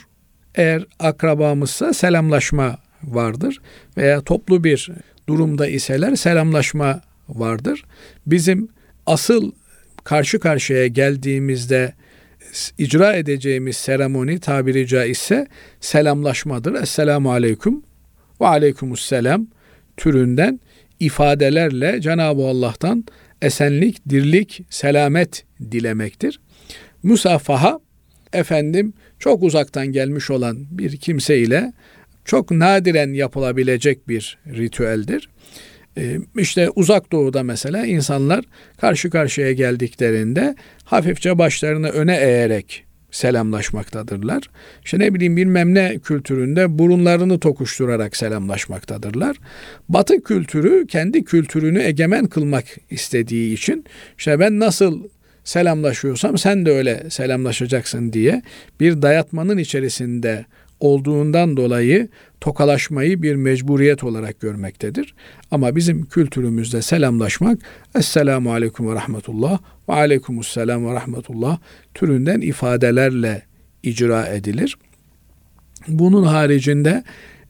Eğer 0.55 0.87
akrabamızsa 0.99 1.93
selamlaşma 1.93 2.79
vardır 3.03 3.61
veya 3.97 4.21
toplu 4.21 4.65
bir 4.65 4.91
durumda 5.29 5.67
iseler 5.67 6.17
selamlaşma 6.17 7.01
vardır. 7.29 7.85
Bizim 8.27 8.69
asıl 9.07 9.53
karşı 10.05 10.39
karşıya 10.39 10.87
geldiğimizde 10.87 11.95
icra 12.79 13.13
edeceğimiz 13.15 13.77
seremoni 13.77 14.41
tabiri 14.41 14.87
caizse 14.87 15.47
selamlaşmadır. 15.81 16.75
Esselamu 16.75 17.33
aleyküm 17.33 17.83
ve 18.41 18.47
aleykümüsselam 18.47 19.47
türünden 19.97 20.61
ifadelerle 21.01 22.01
Cenab-ı 22.01 22.43
Allah'tan 22.43 23.05
esenlik, 23.43 24.09
dirlik, 24.09 24.63
selamet 24.71 25.45
dilemektir. 25.73 26.41
Musafaha 27.03 27.81
efendim 28.33 28.93
çok 29.19 29.43
uzaktan 29.43 29.87
gelmiş 29.87 30.31
olan 30.31 30.67
bir 30.71 30.97
kimse 30.97 31.39
ile 31.39 31.73
çok 32.25 32.51
nadiren 32.51 33.13
yapılabilecek 33.13 34.09
bir 34.09 34.39
ritüeldir. 34.47 35.29
Ee, 35.99 36.19
işte 36.37 36.71
uzak 36.71 37.13
doğuda 37.13 37.43
mesela 37.43 37.87
insanlar 37.87 38.45
karşı 38.81 39.11
karşıya 39.11 39.53
geldiklerinde 39.53 40.55
hafifçe 40.85 41.39
başlarını 41.39 41.89
öne 41.89 42.17
eğerek 42.17 42.85
selamlaşmaktadırlar. 43.11 44.43
İşte 44.85 44.99
ne 44.99 45.15
bileyim 45.15 45.37
bir 45.37 45.45
memne 45.45 45.99
kültüründe 45.99 46.79
burunlarını 46.79 47.41
tokuşturarak 47.41 48.17
selamlaşmaktadırlar. 48.17 49.37
Batı 49.89 50.23
kültürü 50.23 50.87
kendi 50.87 51.25
kültürünü 51.25 51.83
egemen 51.83 52.27
kılmak 52.27 52.65
istediği 52.91 53.55
için 53.55 53.85
işte 54.19 54.41
ben 54.41 54.59
nasıl 54.61 55.05
selamlaşıyorsam 55.45 56.39
sen 56.39 56.67
de 56.67 56.71
öyle 56.71 57.11
selamlaşacaksın 57.11 58.13
diye 58.13 58.43
bir 58.81 59.03
dayatmanın 59.03 59.59
içerisinde 59.59 60.45
olduğundan 60.81 61.57
dolayı 61.57 62.09
tokalaşmayı 62.41 63.23
bir 63.23 63.35
mecburiyet 63.35 64.05
olarak 64.05 64.41
görmektedir. 64.41 65.15
Ama 65.51 65.77
bizim 65.77 66.07
kültürümüzde 66.07 66.83
selamlaşmak 66.83 67.59
Esselamu 67.99 68.53
Aleyküm 68.53 68.89
ve 68.89 68.95
Rahmetullah 68.95 69.59
ve 69.89 69.93
Aleykümüsselam 69.93 70.87
ve 70.87 70.95
Rahmetullah 70.95 71.59
türünden 71.95 72.41
ifadelerle 72.41 73.43
icra 73.83 74.27
edilir. 74.27 74.77
Bunun 75.89 76.25
haricinde 76.25 77.05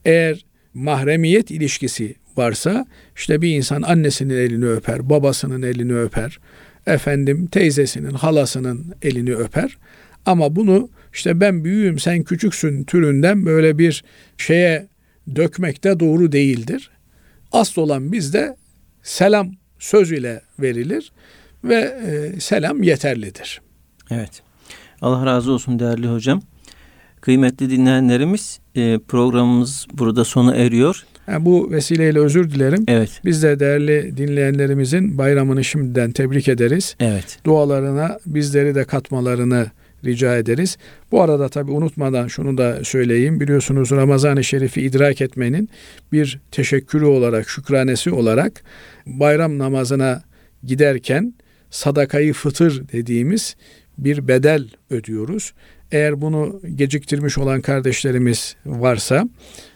eğer 0.05 0.45
mahremiyet 0.75 1.51
ilişkisi 1.51 2.15
varsa 2.37 2.87
işte 3.17 3.43
bir 3.43 3.57
insan 3.57 3.83
annesinin 3.83 4.35
elini 4.35 4.67
öper, 4.67 5.11
babasının 5.11 5.63
elini 5.63 5.97
öper, 5.97 6.39
efendim 6.87 7.47
teyzesinin, 7.47 8.11
halasının 8.11 8.95
elini 9.03 9.35
öper. 9.35 9.78
Ama 10.26 10.57
bunu 10.57 10.89
işte 11.12 11.41
ben 11.41 11.64
büyüğüm 11.64 11.99
sen 11.99 12.22
küçüksün 12.22 12.85
türünden 12.85 13.47
böyle 13.47 13.78
bir 13.78 14.05
şeye 14.39 14.89
dökmek 15.37 15.85
de 15.85 16.01
doğru 16.01 16.32
değildir. 16.32 16.91
Asıl 17.53 17.82
olan 17.82 18.12
bizde 18.12 18.57
selam 19.03 19.53
söz 19.78 20.12
ile 20.12 20.41
verilir 20.59 21.12
ve 21.64 21.74
e, 21.74 22.41
selam 22.41 22.82
yeterlidir. 22.82 23.61
Evet. 24.11 24.43
Allah 25.03 25.26
razı 25.26 25.53
olsun 25.53 25.78
değerli 25.78 26.09
hocam. 26.09 26.43
Kıymetli 27.20 27.70
dinleyenlerimiz 27.70 28.61
e, 28.74 28.99
programımız 28.99 29.87
burada 29.93 30.24
sona 30.24 30.55
eriyor. 30.57 31.05
Yani 31.29 31.45
bu 31.45 31.70
vesileyle 31.70 32.18
özür 32.18 32.51
dilerim. 32.51 32.85
Evet. 32.89 33.20
Biz 33.25 33.43
de 33.43 33.61
değerli 33.61 34.16
dinleyenlerimizin 34.16 35.18
bayramını 35.18 35.64
şimdiden 35.64 36.11
tebrik 36.11 36.49
ederiz. 36.49 36.97
Evet. 37.01 37.39
Dualarına 37.45 38.18
bizleri 38.27 38.75
de 38.75 38.85
katmalarını 38.85 39.66
rica 40.05 40.37
ederiz. 40.37 40.77
Bu 41.12 41.22
arada 41.22 41.49
tabi 41.49 41.70
unutmadan 41.70 42.29
şunu 42.29 42.59
da 42.59 42.85
söyleyeyim. 42.85 43.41
Biliyorsunuz 43.41 43.91
Ramazan-ı 43.91 44.45
Şerif'i 44.45 44.83
idrak 44.83 45.20
etmenin 45.20 45.68
bir 46.12 46.41
teşekkürü 46.51 47.05
olarak, 47.05 47.49
şükranesi 47.49 48.11
olarak 48.11 48.62
bayram 49.07 49.59
namazına 49.59 50.22
giderken 50.64 51.35
sadakayı 51.70 52.33
fıtır 52.33 52.89
dediğimiz 52.93 53.57
bir 53.99 54.29
bedel 54.29 54.68
ödüyoruz. 54.91 55.53
Eğer 55.95 56.21
bunu 56.21 56.61
geciktirmiş 56.75 57.39
olan 57.39 57.61
kardeşlerimiz 57.61 58.57
varsa 58.67 59.29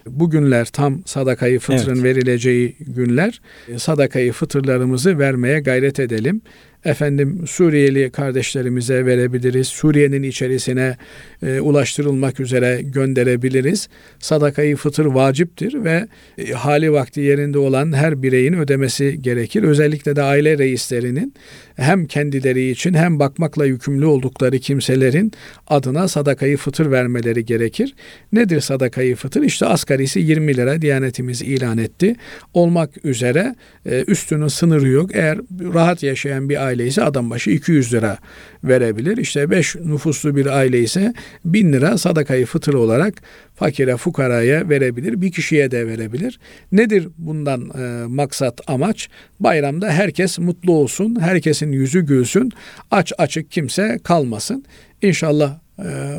bugünler 0.07 0.65
tam 0.65 1.03
sadakayı 1.07 1.59
fıtrın 1.59 1.95
evet. 1.95 2.05
verileceği 2.05 2.77
günler 2.81 3.41
sadakayı 3.77 4.33
fıtırlarımızı 4.33 5.19
vermeye 5.19 5.61
gayret 5.61 6.01
edelim 6.01 6.41
efendim 6.89 7.45
Suriyeli 7.47 8.11
kardeşlerimize 8.11 9.07
verebiliriz. 9.07 9.69
Suriye'nin 9.69 10.23
içerisine 10.23 10.97
e, 11.43 11.61
ulaştırılmak 11.61 12.41
üzere 12.41 12.81
gönderebiliriz. 12.83 13.89
Sadakayı 14.19 14.77
fıtır 14.77 15.05
vaciptir 15.05 15.85
ve 15.85 16.07
e, 16.39 16.53
hali 16.53 16.93
vakti 16.93 17.21
yerinde 17.21 17.59
olan 17.59 17.93
her 17.93 18.23
bireyin 18.23 18.53
ödemesi 18.53 19.23
gerekir. 19.23 19.63
Özellikle 19.63 20.17
de 20.17 20.23
aile 20.23 20.59
reislerinin 20.59 21.35
hem 21.77 22.07
kendileri 22.07 22.71
için 22.71 22.95
hem 22.95 23.19
bakmakla 23.19 23.67
yükümlü 23.67 24.07
oldukları 24.07 24.59
kimselerin 24.59 25.33
adına 25.67 26.09
sadakayı 26.09 26.57
fıtır 26.57 26.91
vermeleri 26.91 27.45
gerekir. 27.45 27.95
Nedir 28.33 28.61
sadakayı 28.61 29.17
fıtır? 29.17 29.43
İşte 29.43 29.67
asgarisi 29.67 30.21
20 30.21 30.57
lira 30.57 30.83
Diyanetimiz 30.83 31.43
ilan 31.43 31.79
etti. 31.79 32.17
Olmak 32.55 33.05
üzere 33.05 33.55
e, 33.87 34.05
üstünün 34.07 34.49
sınırı 34.49 34.89
yok. 34.89 35.11
Eğer 35.15 35.39
rahat 35.75 36.03
yaşayan 36.03 36.49
bir 36.49 36.65
aile 36.65 36.78
aile 36.79 36.89
ise 36.89 37.03
adam 37.03 37.31
başı 37.31 37.51
200 37.51 37.93
lira 37.93 38.19
verebilir. 38.65 39.17
İşte 39.17 39.51
5 39.51 39.77
nüfuslu 39.77 40.37
bir 40.37 40.47
aile 40.47 40.81
ise 40.81 41.13
1000 41.45 41.73
lira 41.73 41.99
sadakayı 41.99 42.47
fıtır 42.47 42.75
olarak 42.75 43.15
fakire 43.55 43.97
fukaraya 43.97 44.69
verebilir. 44.69 45.21
Bir 45.21 45.33
kişiye 45.33 45.71
de 45.71 45.87
verebilir. 45.87 46.39
Nedir 46.73 47.09
bundan 47.19 47.61
e, 47.61 48.07
maksat 48.07 48.61
amaç? 48.67 49.09
Bayramda 49.41 49.91
herkes 49.91 50.39
mutlu 50.39 50.73
olsun. 50.73 51.17
Herkesin 51.21 51.73
yüzü 51.73 52.01
gülsün. 52.07 52.51
Aç 52.91 53.13
açık 53.19 53.51
kimse 53.51 53.99
kalmasın. 54.05 54.65
İnşallah 55.03 55.59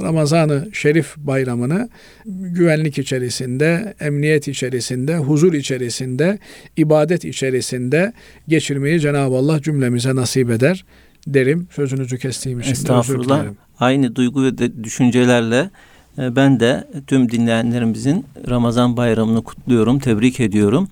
Ramazan-ı 0.03 0.67
Şerif 0.73 1.17
bayramını 1.17 1.89
güvenlik 2.25 2.97
içerisinde, 2.97 3.93
emniyet 3.99 4.47
içerisinde, 4.47 5.17
huzur 5.17 5.53
içerisinde, 5.53 6.39
ibadet 6.77 7.25
içerisinde 7.25 8.13
geçirmeyi 8.47 8.99
Cenab-ı 8.99 9.35
Allah 9.35 9.61
cümlemize 9.61 10.15
nasip 10.15 10.49
eder 10.49 10.85
derim. 11.27 11.67
Sözünüzü 11.71 12.17
kestiğim 12.17 12.59
için 12.59 12.71
Estağfurullah. 12.71 13.45
Aynı 13.79 14.15
duygu 14.15 14.43
ve 14.43 14.57
de 14.57 14.83
düşüncelerle 14.83 15.69
e, 16.17 16.35
ben 16.35 16.59
de 16.59 16.87
tüm 17.07 17.31
dinleyenlerimizin 17.31 18.25
Ramazan 18.49 18.97
bayramını 18.97 19.43
kutluyorum, 19.43 19.99
tebrik 19.99 20.39
ediyorum. 20.39 20.87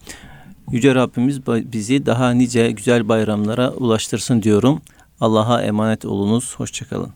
Yüce 0.71 0.95
Rabbimiz 0.95 1.47
bizi 1.47 2.05
daha 2.05 2.31
nice 2.31 2.71
güzel 2.71 3.07
bayramlara 3.07 3.71
ulaştırsın 3.71 4.41
diyorum. 4.41 4.81
Allah'a 5.21 5.61
emanet 5.61 6.05
olunuz. 6.05 6.55
Hoşçakalın. 6.57 7.09